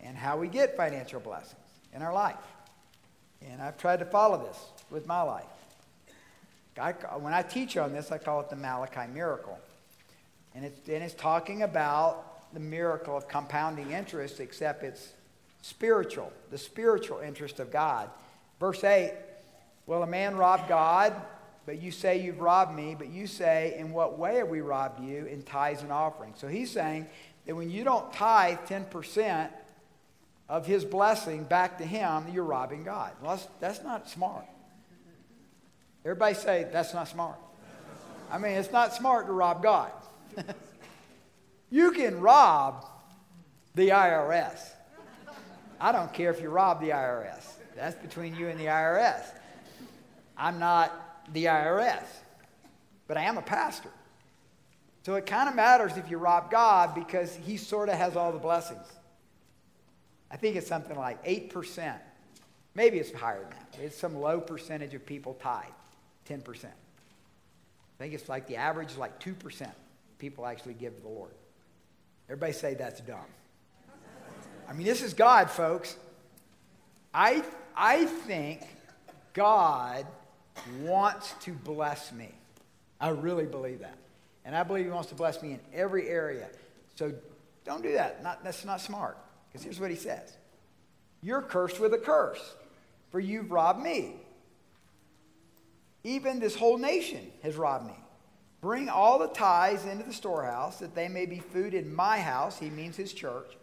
and 0.00 0.16
how 0.16 0.36
we 0.36 0.48
get 0.48 0.76
financial 0.76 1.20
blessings 1.20 1.60
in 1.94 2.02
our 2.02 2.12
life. 2.12 2.36
And 3.50 3.60
I've 3.60 3.76
tried 3.78 3.98
to 3.98 4.04
follow 4.04 4.46
this 4.46 4.58
with 4.90 5.06
my 5.06 5.22
life. 5.22 5.44
I, 6.78 6.92
when 7.18 7.32
I 7.32 7.42
teach 7.42 7.76
on 7.76 7.92
this, 7.92 8.12
I 8.12 8.18
call 8.18 8.40
it 8.40 8.50
the 8.50 8.56
Malachi 8.56 9.10
miracle. 9.12 9.58
And 10.54 10.64
it's, 10.64 10.88
and 10.88 11.02
it's 11.02 11.14
talking 11.14 11.62
about 11.62 12.52
the 12.52 12.60
miracle 12.60 13.16
of 13.16 13.28
compounding 13.28 13.92
interest, 13.92 14.40
except 14.40 14.82
it's 14.82 15.12
spiritual, 15.62 16.32
the 16.50 16.58
spiritual 16.58 17.20
interest 17.20 17.60
of 17.60 17.70
God. 17.70 18.10
Verse 18.60 18.82
8 18.84 19.12
Will 19.86 20.02
a 20.02 20.06
man 20.06 20.36
rob 20.36 20.68
God? 20.68 21.14
But 21.66 21.82
you 21.82 21.90
say 21.90 22.20
you've 22.22 22.40
robbed 22.40 22.74
me, 22.74 22.94
but 22.96 23.08
you 23.08 23.26
say, 23.26 23.74
In 23.76 23.92
what 23.92 24.18
way 24.18 24.36
have 24.36 24.48
we 24.48 24.60
robbed 24.60 25.02
you? 25.02 25.26
In 25.26 25.42
tithes 25.42 25.82
and 25.82 25.90
offerings. 25.90 26.38
So 26.38 26.46
he's 26.46 26.70
saying 26.70 27.06
that 27.44 27.56
when 27.56 27.70
you 27.70 27.82
don't 27.82 28.10
tithe 28.12 28.58
10% 28.68 29.50
of 30.48 30.64
his 30.64 30.84
blessing 30.84 31.42
back 31.42 31.78
to 31.78 31.84
him, 31.84 32.26
you're 32.32 32.44
robbing 32.44 32.84
God. 32.84 33.12
Well, 33.20 33.36
that's, 33.36 33.48
that's 33.60 33.82
not 33.82 34.08
smart. 34.08 34.44
Everybody 36.04 36.34
say, 36.34 36.68
That's 36.72 36.94
not 36.94 37.08
smart. 37.08 37.38
I 38.30 38.38
mean, 38.38 38.52
it's 38.52 38.72
not 38.72 38.94
smart 38.94 39.26
to 39.26 39.32
rob 39.32 39.62
God. 39.62 39.90
you 41.70 41.90
can 41.90 42.20
rob 42.20 42.86
the 43.74 43.88
IRS. 43.88 44.58
I 45.80 45.92
don't 45.92 46.12
care 46.12 46.30
if 46.30 46.40
you 46.40 46.48
rob 46.48 46.80
the 46.80 46.90
IRS. 46.90 47.44
That's 47.74 47.96
between 47.96 48.34
you 48.36 48.48
and 48.48 48.58
the 48.58 48.66
IRS. 48.66 49.22
I'm 50.36 50.58
not 50.58 51.05
the 51.32 51.46
IRS, 51.46 52.04
but 53.06 53.16
I 53.16 53.22
am 53.22 53.38
a 53.38 53.42
pastor. 53.42 53.90
So 55.04 55.14
it 55.14 55.26
kind 55.26 55.48
of 55.48 55.54
matters 55.54 55.96
if 55.96 56.10
you 56.10 56.18
rob 56.18 56.50
God 56.50 56.94
because 56.94 57.36
he 57.36 57.56
sort 57.56 57.88
of 57.88 57.94
has 57.96 58.16
all 58.16 58.32
the 58.32 58.38
blessings. 58.38 58.86
I 60.30 60.36
think 60.36 60.56
it's 60.56 60.66
something 60.66 60.96
like 60.96 61.24
8%. 61.24 61.94
Maybe 62.74 62.98
it's 62.98 63.12
higher 63.12 63.40
than 63.40 63.50
that. 63.50 63.78
It's 63.80 63.96
some 63.96 64.16
low 64.16 64.40
percentage 64.40 64.94
of 64.94 65.06
people 65.06 65.34
tithe, 65.34 65.64
10%. 66.28 66.64
I 66.64 66.68
think 67.98 68.14
it's 68.14 68.28
like 68.28 68.46
the 68.48 68.56
average 68.56 68.90
is 68.90 68.98
like 68.98 69.20
2% 69.20 69.70
people 70.18 70.46
actually 70.46 70.74
give 70.74 70.96
to 70.96 71.02
the 71.02 71.08
Lord. 71.08 71.30
Everybody 72.28 72.52
say 72.52 72.74
that's 72.74 73.00
dumb. 73.00 73.18
I 74.68 74.72
mean, 74.72 74.86
this 74.86 75.02
is 75.02 75.14
God, 75.14 75.50
folks. 75.50 75.96
I, 77.14 77.44
I 77.76 78.06
think 78.06 78.62
God 79.32 80.06
wants 80.80 81.34
to 81.42 81.52
bless 81.52 82.12
me. 82.12 82.30
I 83.00 83.10
really 83.10 83.44
believe 83.44 83.80
that. 83.80 83.96
And 84.44 84.54
I 84.54 84.62
believe 84.62 84.84
He 84.84 84.90
wants 84.90 85.08
to 85.10 85.14
bless 85.14 85.42
me 85.42 85.52
in 85.52 85.60
every 85.74 86.08
area. 86.08 86.48
So 86.94 87.12
don't 87.64 87.82
do 87.82 87.92
that. 87.92 88.22
Not, 88.22 88.44
that's 88.44 88.64
not 88.64 88.80
smart. 88.80 89.18
Because 89.48 89.64
here's 89.64 89.80
what 89.80 89.90
He 89.90 89.96
says 89.96 90.36
You're 91.22 91.42
cursed 91.42 91.80
with 91.80 91.92
a 91.94 91.98
curse, 91.98 92.54
for 93.10 93.20
you've 93.20 93.50
robbed 93.50 93.82
me. 93.82 94.14
Even 96.04 96.38
this 96.38 96.54
whole 96.54 96.78
nation 96.78 97.32
has 97.42 97.56
robbed 97.56 97.86
me. 97.86 97.96
Bring 98.60 98.88
all 98.88 99.18
the 99.18 99.28
tithes 99.28 99.84
into 99.84 100.04
the 100.04 100.12
storehouse, 100.12 100.78
that 100.78 100.94
they 100.94 101.08
may 101.08 101.26
be 101.26 101.40
food 101.40 101.74
in 101.74 101.94
my 101.94 102.18
house. 102.18 102.58
He 102.58 102.70
means 102.70 102.96
his 102.96 103.12
church. 103.12 103.56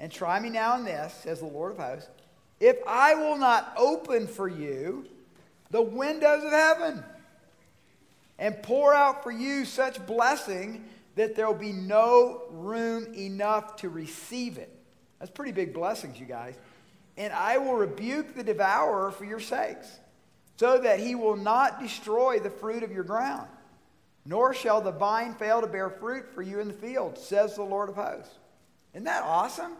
And 0.00 0.10
try 0.12 0.38
me 0.38 0.48
now 0.48 0.76
in 0.76 0.84
this, 0.84 1.12
says 1.12 1.40
the 1.40 1.46
Lord 1.46 1.72
of 1.72 1.78
hosts, 1.78 2.08
if 2.60 2.76
I 2.86 3.14
will 3.14 3.36
not 3.36 3.72
open 3.76 4.26
for 4.26 4.48
you 4.48 5.06
the 5.70 5.82
windows 5.82 6.44
of 6.44 6.52
heaven 6.52 7.02
and 8.38 8.62
pour 8.62 8.94
out 8.94 9.22
for 9.22 9.30
you 9.30 9.64
such 9.64 10.04
blessing 10.06 10.84
that 11.16 11.34
there 11.34 11.46
will 11.46 11.54
be 11.54 11.72
no 11.72 12.42
room 12.50 13.12
enough 13.14 13.76
to 13.76 13.88
receive 13.88 14.56
it. 14.56 14.72
That's 15.18 15.30
pretty 15.30 15.52
big 15.52 15.74
blessings, 15.74 16.18
you 16.18 16.26
guys. 16.26 16.54
And 17.16 17.32
I 17.32 17.58
will 17.58 17.74
rebuke 17.74 18.36
the 18.36 18.44
devourer 18.44 19.10
for 19.10 19.24
your 19.24 19.40
sakes, 19.40 19.98
so 20.56 20.78
that 20.78 21.00
he 21.00 21.16
will 21.16 21.36
not 21.36 21.80
destroy 21.80 22.38
the 22.38 22.50
fruit 22.50 22.84
of 22.84 22.92
your 22.92 23.02
ground, 23.02 23.48
nor 24.24 24.54
shall 24.54 24.80
the 24.80 24.92
vine 24.92 25.34
fail 25.34 25.60
to 25.60 25.66
bear 25.66 25.90
fruit 25.90 26.32
for 26.32 26.42
you 26.42 26.60
in 26.60 26.68
the 26.68 26.74
field, 26.74 27.18
says 27.18 27.56
the 27.56 27.62
Lord 27.62 27.88
of 27.88 27.96
hosts. 27.96 28.34
Isn't 28.92 29.04
that 29.04 29.24
awesome? 29.24 29.72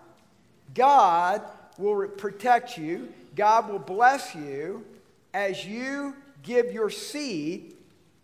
God 0.75 1.43
will 1.79 2.09
protect 2.09 2.77
you, 2.77 3.13
God 3.37 3.71
will 3.71 3.79
bless 3.79 4.35
you 4.35 4.85
as 5.39 5.65
you 5.65 6.17
give 6.43 6.73
your 6.73 6.91
seed. 6.91 7.77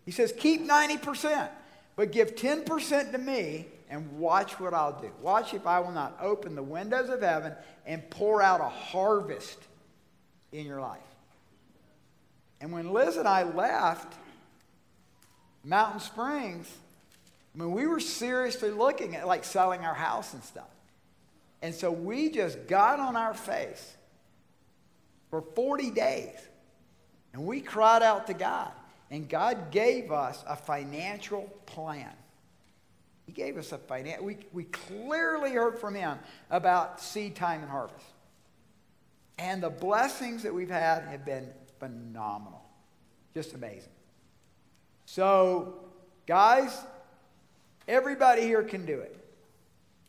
He 0.03 0.11
says, 0.11 0.33
keep 0.37 0.67
90%, 0.67 1.47
but 1.95 2.11
give 2.11 2.35
10% 2.35 3.11
to 3.13 3.17
me 3.17 3.67
and 3.89 4.19
watch 4.19 4.59
what 4.59 4.73
I'll 4.73 4.99
do. 4.99 5.09
Watch 5.21 5.53
if 5.53 5.65
I 5.65 5.79
will 5.79 5.93
not 5.93 6.17
open 6.19 6.55
the 6.55 6.63
windows 6.63 7.09
of 7.09 7.21
heaven 7.21 7.53
and 7.85 8.07
pour 8.09 8.41
out 8.41 8.59
a 8.59 8.67
harvest 8.67 9.57
in 10.51 10.65
your 10.65 10.81
life. 10.81 10.99
And 12.59 12.73
when 12.73 12.91
Liz 12.91 13.15
and 13.15 13.29
I 13.29 13.43
left 13.43 14.13
Mountain 15.63 16.01
Springs, 16.01 16.69
I 17.53 17.59
mean, 17.59 17.71
we 17.71 17.87
were 17.87 18.01
seriously 18.01 18.71
looking 18.71 19.15
at 19.15 19.25
like 19.25 19.45
selling 19.45 19.85
our 19.85 19.93
house 19.93 20.33
and 20.33 20.43
stuff. 20.43 20.67
And 21.61 21.73
so 21.73 21.91
we 21.91 22.29
just 22.29 22.67
got 22.67 22.99
on 22.99 23.15
our 23.15 23.33
face 23.33 23.95
for 25.29 25.41
40 25.41 25.91
days 25.91 26.37
and 27.35 27.45
we 27.45 27.59
cried 27.59 28.01
out 28.01 28.27
to 28.27 28.33
God. 28.33 28.71
And 29.11 29.27
God 29.27 29.69
gave 29.69 30.09
us 30.09 30.41
a 30.47 30.55
financial 30.55 31.43
plan. 31.65 32.11
He 33.25 33.33
gave 33.33 33.57
us 33.57 33.73
a 33.73 33.77
financial, 33.77 34.25
we, 34.25 34.37
we 34.53 34.63
clearly 34.63 35.51
heard 35.51 35.77
from 35.77 35.95
Him 35.95 36.17
about 36.49 37.01
seed 37.01 37.35
time 37.35 37.61
and 37.61 37.69
harvest. 37.69 38.05
And 39.37 39.61
the 39.61 39.69
blessings 39.69 40.43
that 40.43 40.53
we've 40.53 40.69
had 40.69 41.03
have 41.03 41.25
been 41.25 41.49
phenomenal. 41.77 42.63
Just 43.33 43.53
amazing. 43.53 43.91
So, 45.05 45.75
guys, 46.25 46.79
everybody 47.85 48.43
here 48.43 48.63
can 48.63 48.85
do 48.85 49.01
it. 49.01 49.13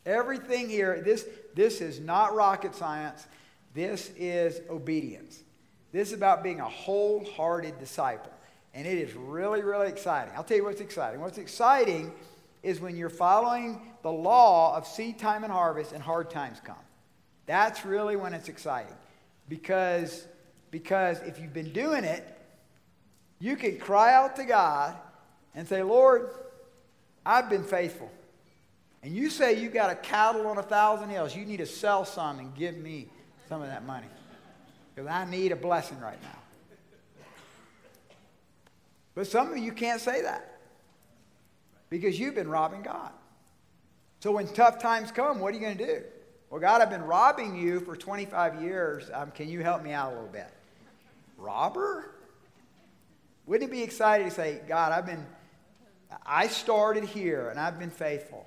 Everything 0.07 0.69
here, 0.69 1.03
this, 1.05 1.27
this 1.57 1.81
is 1.81 1.99
not 1.99 2.37
rocket 2.37 2.77
science. 2.77 3.27
This 3.75 4.12
is 4.17 4.61
obedience. 4.71 5.43
This 5.96 6.09
is 6.09 6.14
about 6.14 6.42
being 6.42 6.61
a 6.61 6.68
wholehearted 6.68 7.78
disciple. 7.78 8.30
And 8.74 8.87
it 8.87 8.98
is 8.98 9.14
really, 9.14 9.62
really 9.62 9.88
exciting. 9.88 10.35
I'll 10.37 10.44
tell 10.44 10.59
you 10.59 10.64
what's 10.64 10.82
exciting. 10.82 11.22
What's 11.22 11.38
exciting 11.38 12.12
is 12.62 12.82
when 12.82 12.96
you're 12.96 13.09
following 13.09 13.80
the 14.02 14.12
law 14.12 14.76
of 14.76 14.87
seed 14.87 15.18
time 15.18 15.42
and 15.42 15.50
harvest 15.50 15.92
and 15.92 16.02
hard 16.02 16.28
times 16.28 16.61
come. 16.62 16.76
That's 17.46 17.87
really 17.87 18.14
when 18.14 18.35
it's 18.35 18.50
exciting. 18.50 18.92
Because, 19.48 20.26
because 20.70 21.18
if 21.22 21.40
you've 21.40 21.54
been 21.54 21.72
doing 21.72 22.04
it, 22.04 22.22
you 23.38 23.56
can 23.56 23.78
cry 23.78 24.12
out 24.12 24.37
to 24.37 24.44
God 24.44 24.94
and 25.54 25.66
say, 25.66 25.82
Lord, 25.82 26.28
I've 27.24 27.48
been 27.48 27.64
faithful. 27.64 28.11
And 29.02 29.16
you 29.16 29.30
say 29.30 29.59
"You've 29.59 29.72
got 29.72 29.88
a 29.88 29.94
cattle 29.94 30.46
on 30.46 30.59
a 30.59 30.62
thousand 30.62 31.09
hills, 31.09 31.35
you 31.35 31.46
need 31.46 31.59
to 31.59 31.66
sell 31.66 32.04
some 32.04 32.38
and 32.38 32.54
give 32.54 32.76
me 32.76 33.09
some 33.48 33.62
of 33.62 33.68
that 33.68 33.87
money. 33.87 34.09
Because 34.96 35.11
I 35.11 35.26
need 35.26 35.52
a 35.52 35.56
blessing 35.56 36.00
right 36.00 36.20
now. 36.22 36.38
But 39.14 39.26
some 39.26 39.52
of 39.52 39.59
you 39.59 39.72
can't 39.72 40.00
say 40.00 40.22
that 40.22 40.59
because 41.90 42.18
you've 42.18 42.35
been 42.35 42.48
robbing 42.48 42.82
God. 42.82 43.11
So 44.20 44.32
when 44.32 44.46
tough 44.48 44.80
times 44.80 45.12
come, 45.12 45.38
what 45.38 45.52
are 45.52 45.56
you 45.56 45.61
going 45.61 45.76
to 45.76 45.87
do? 45.87 46.02
Well, 46.48 46.61
God, 46.61 46.80
I've 46.80 46.90
been 46.90 47.04
robbing 47.04 47.56
you 47.56 47.80
for 47.80 47.94
25 47.94 48.62
years. 48.62 49.11
Um, 49.12 49.30
can 49.32 49.48
you 49.48 49.62
help 49.62 49.82
me 49.82 49.92
out 49.92 50.12
a 50.12 50.14
little 50.14 50.30
bit? 50.30 50.48
Robber? 51.37 52.14
Wouldn't 53.44 53.70
it 53.70 53.72
be 53.72 53.82
exciting 53.82 54.28
to 54.28 54.35
say, 54.35 54.61
God, 54.66 54.92
I've 54.92 55.06
been, 55.06 55.24
I 56.24 56.48
started 56.48 57.04
here 57.04 57.50
and 57.50 57.61
I've 57.61 57.78
been 57.78 57.90
faithful. 57.90 58.46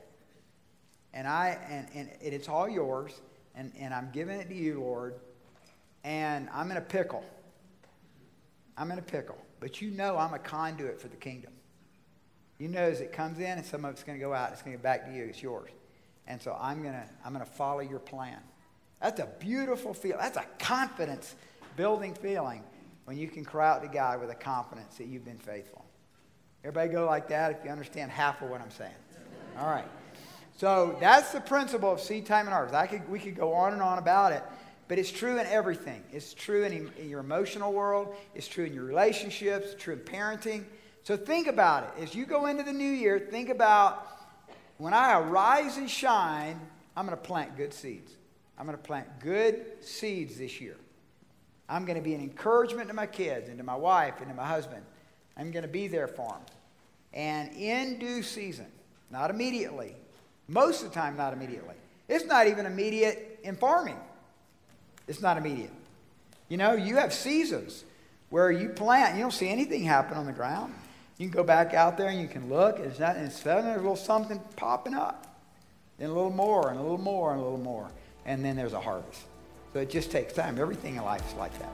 And 1.13 1.27
I 1.27 1.57
and, 1.69 1.87
and 1.93 2.09
it's 2.21 2.49
all 2.49 2.69
yours, 2.69 3.19
and, 3.55 3.71
and 3.79 3.93
I'm 3.93 4.09
giving 4.13 4.39
it 4.39 4.47
to 4.49 4.55
you, 4.55 4.79
Lord 4.79 5.15
and 6.03 6.49
I'm 6.53 6.71
in 6.71 6.77
a 6.77 6.81
pickle. 6.81 7.23
I'm 8.77 8.91
in 8.91 8.99
a 8.99 9.03
pickle. 9.03 9.37
But 9.59 9.81
you 9.81 9.91
know 9.91 10.17
I'm 10.17 10.33
a 10.33 10.39
conduit 10.39 11.01
for 11.01 11.07
the 11.07 11.17
kingdom. 11.17 11.51
You 12.57 12.67
know 12.67 12.81
as 12.81 13.01
it 13.01 13.11
comes 13.11 13.39
in 13.39 13.45
and 13.45 13.65
some 13.65 13.85
of 13.85 13.91
it's 13.91 14.03
going 14.03 14.17
to 14.17 14.23
go 14.23 14.33
out, 14.33 14.51
it's 14.51 14.61
going 14.61 14.75
to 14.75 14.77
go 14.77 14.83
back 14.83 15.05
to 15.05 15.13
you. 15.13 15.23
It's 15.25 15.41
yours. 15.41 15.69
And 16.27 16.41
so 16.41 16.55
I'm 16.59 16.81
going 16.81 16.93
to 16.93 17.03
I'm 17.25 17.33
going 17.33 17.45
to 17.45 17.51
follow 17.51 17.79
your 17.79 17.99
plan. 17.99 18.39
That's 19.01 19.19
a 19.19 19.29
beautiful 19.39 19.93
feel. 19.93 20.17
That's 20.19 20.37
a 20.37 20.45
confidence 20.59 21.35
building 21.75 22.13
feeling 22.13 22.63
when 23.05 23.17
you 23.17 23.27
can 23.27 23.45
cry 23.45 23.69
out 23.69 23.81
to 23.81 23.87
God 23.87 24.19
with 24.19 24.29
a 24.29 24.35
confidence 24.35 24.97
that 24.97 25.07
you've 25.07 25.25
been 25.25 25.39
faithful. 25.39 25.85
Everybody 26.63 26.89
go 26.89 27.05
like 27.05 27.29
that 27.29 27.51
if 27.51 27.57
you 27.63 27.71
understand 27.71 28.11
half 28.11 28.41
of 28.41 28.49
what 28.49 28.61
I'm 28.61 28.71
saying. 28.71 28.91
All 29.57 29.69
right. 29.69 29.87
So 30.57 30.97
that's 30.99 31.31
the 31.31 31.39
principle 31.39 31.93
of 31.93 32.01
seed 32.01 32.25
time 32.25 32.45
and 32.45 32.53
harvest. 32.53 32.75
I 32.75 32.85
could, 32.85 33.07
we 33.09 33.17
could 33.17 33.35
go 33.37 33.53
on 33.53 33.71
and 33.71 33.81
on 33.81 33.97
about 33.97 34.33
it. 34.33 34.43
But 34.89 34.99
it's 34.99 35.11
true 35.11 35.39
in 35.39 35.45
everything. 35.45 36.03
It's 36.11 36.33
true 36.33 36.65
in, 36.65 36.91
in 36.97 37.09
your 37.09 37.21
emotional 37.21 37.71
world, 37.71 38.13
it's 38.35 38.47
true 38.47 38.65
in 38.65 38.73
your 38.73 38.83
relationships, 38.83 39.67
it's 39.71 39.81
true 39.81 39.93
in 39.93 39.99
parenting. 40.01 40.65
So 41.03 41.15
think 41.15 41.47
about 41.47 41.83
it. 41.83 42.03
As 42.03 42.13
you 42.13 42.25
go 42.25 42.47
into 42.47 42.63
the 42.63 42.73
new 42.73 42.91
year, 42.91 43.19
think 43.19 43.49
about 43.49 44.05
when 44.77 44.93
I 44.93 45.17
arise 45.17 45.77
and 45.77 45.89
shine, 45.89 46.59
I'm 46.97 47.05
going 47.05 47.17
to 47.17 47.23
plant 47.23 47.55
good 47.55 47.73
seeds. 47.73 48.11
I'm 48.57 48.65
going 48.65 48.77
to 48.77 48.83
plant 48.83 49.07
good 49.21 49.65
seeds 49.79 50.37
this 50.37 50.59
year. 50.59 50.75
I'm 51.69 51.85
going 51.85 51.97
to 51.97 52.03
be 52.03 52.15
an 52.15 52.21
encouragement 52.21 52.89
to 52.89 52.93
my 52.95 53.05
kids 53.05 53.47
and 53.47 53.57
to 53.59 53.63
my 53.63 53.75
wife 53.75 54.15
and 54.19 54.27
to 54.27 54.33
my 54.33 54.45
husband. 54.45 54.83
I'm 55.37 55.51
going 55.51 55.63
to 55.63 55.69
be 55.69 55.87
there 55.87 56.07
for 56.07 56.33
them. 56.33 56.41
And 57.13 57.53
in 57.53 57.99
due 57.99 58.23
season, 58.23 58.67
not 59.11 59.29
immediately, 59.29 59.95
Most 60.47 60.83
of 60.83 60.89
the 60.89 60.95
time, 60.95 61.15
not 61.15 61.31
immediately. 61.31 61.75
It's 62.07 62.25
not 62.25 62.47
even 62.47 62.65
immediate 62.65 63.39
in 63.43 63.55
farming. 63.55 63.97
It's 65.09 65.21
not 65.23 65.37
immediate. 65.37 65.71
You 66.49 66.57
know, 66.57 66.73
you 66.73 66.97
have 66.97 67.11
seasons 67.11 67.83
where 68.29 68.51
you 68.51 68.69
plant, 68.69 69.15
you 69.15 69.21
don't 69.21 69.33
see 69.33 69.49
anything 69.49 69.83
happen 69.83 70.15
on 70.15 70.27
the 70.27 70.31
ground. 70.31 70.73
You 71.17 71.27
can 71.27 71.35
go 71.35 71.43
back 71.43 71.73
out 71.73 71.97
there 71.97 72.09
and 72.09 72.21
you 72.21 72.27
can 72.27 72.47
look, 72.47 72.77
and 72.77 72.85
it's 72.85 72.99
not, 72.99 73.15
and 73.15 73.31
suddenly 73.31 73.71
there's 73.71 73.79
a 73.79 73.81
little 73.81 73.95
something 73.95 74.39
popping 74.55 74.93
up. 74.93 75.25
Then 75.97 76.11
a 76.11 76.13
little 76.13 76.29
more, 76.29 76.69
and 76.69 76.77
a 76.77 76.81
little 76.81 76.99
more, 76.99 77.31
and 77.31 77.41
a 77.41 77.43
little 77.43 77.57
more. 77.57 77.89
And 78.25 78.45
then 78.45 78.55
there's 78.55 78.73
a 78.73 78.79
harvest. 78.79 79.23
So 79.73 79.79
it 79.79 79.89
just 79.89 80.11
takes 80.11 80.31
time. 80.31 80.59
Everything 80.59 80.95
in 80.95 81.03
life 81.03 81.27
is 81.27 81.33
like 81.33 81.57
that. 81.57 81.71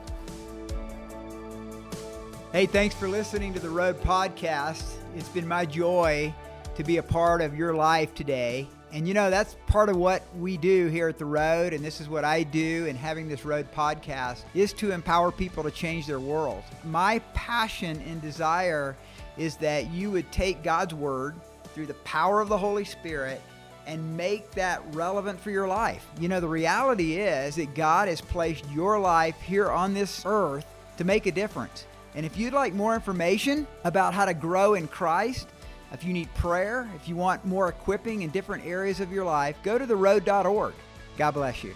Hey, 2.52 2.64
thanks 2.64 2.94
for 2.94 3.06
listening 3.06 3.52
to 3.52 3.60
the 3.60 3.68
Road 3.68 4.00
Podcast. 4.00 4.84
It's 5.14 5.28
been 5.28 5.46
my 5.46 5.66
joy 5.66 6.34
to 6.74 6.84
be 6.84 6.96
a 6.96 7.02
part 7.02 7.42
of 7.42 7.54
your 7.54 7.74
life 7.74 8.14
today. 8.14 8.66
And 8.96 9.06
you 9.06 9.12
know, 9.12 9.28
that's 9.28 9.58
part 9.66 9.90
of 9.90 9.96
what 9.98 10.22
we 10.38 10.56
do 10.56 10.86
here 10.86 11.06
at 11.06 11.18
The 11.18 11.26
Road, 11.26 11.74
and 11.74 11.84
this 11.84 12.00
is 12.00 12.08
what 12.08 12.24
I 12.24 12.44
do 12.44 12.86
in 12.86 12.96
having 12.96 13.28
this 13.28 13.44
Road 13.44 13.70
podcast, 13.74 14.44
is 14.54 14.72
to 14.72 14.92
empower 14.92 15.30
people 15.30 15.62
to 15.64 15.70
change 15.70 16.06
their 16.06 16.18
world. 16.18 16.62
My 16.82 17.18
passion 17.34 18.02
and 18.08 18.22
desire 18.22 18.96
is 19.36 19.56
that 19.58 19.90
you 19.90 20.10
would 20.12 20.32
take 20.32 20.62
God's 20.62 20.94
Word 20.94 21.34
through 21.74 21.84
the 21.84 21.94
power 22.04 22.40
of 22.40 22.48
the 22.48 22.56
Holy 22.56 22.86
Spirit 22.86 23.42
and 23.86 24.16
make 24.16 24.50
that 24.52 24.80
relevant 24.94 25.38
for 25.40 25.50
your 25.50 25.68
life. 25.68 26.06
You 26.18 26.28
know, 26.28 26.40
the 26.40 26.48
reality 26.48 27.18
is 27.18 27.56
that 27.56 27.74
God 27.74 28.08
has 28.08 28.22
placed 28.22 28.64
your 28.70 28.98
life 28.98 29.38
here 29.42 29.70
on 29.70 29.92
this 29.92 30.22
earth 30.24 30.64
to 30.96 31.04
make 31.04 31.26
a 31.26 31.32
difference. 31.32 31.84
And 32.14 32.24
if 32.24 32.38
you'd 32.38 32.54
like 32.54 32.72
more 32.72 32.94
information 32.94 33.66
about 33.84 34.14
how 34.14 34.24
to 34.24 34.32
grow 34.32 34.72
in 34.72 34.88
Christ, 34.88 35.48
if 35.92 36.04
you 36.04 36.12
need 36.12 36.32
prayer, 36.34 36.88
if 36.96 37.08
you 37.08 37.16
want 37.16 37.44
more 37.44 37.68
equipping 37.68 38.22
in 38.22 38.30
different 38.30 38.64
areas 38.66 39.00
of 39.00 39.12
your 39.12 39.24
life, 39.24 39.56
go 39.62 39.78
to 39.78 39.86
theroad.org. 39.86 40.74
God 41.16 41.30
bless 41.32 41.64
you. 41.64 41.74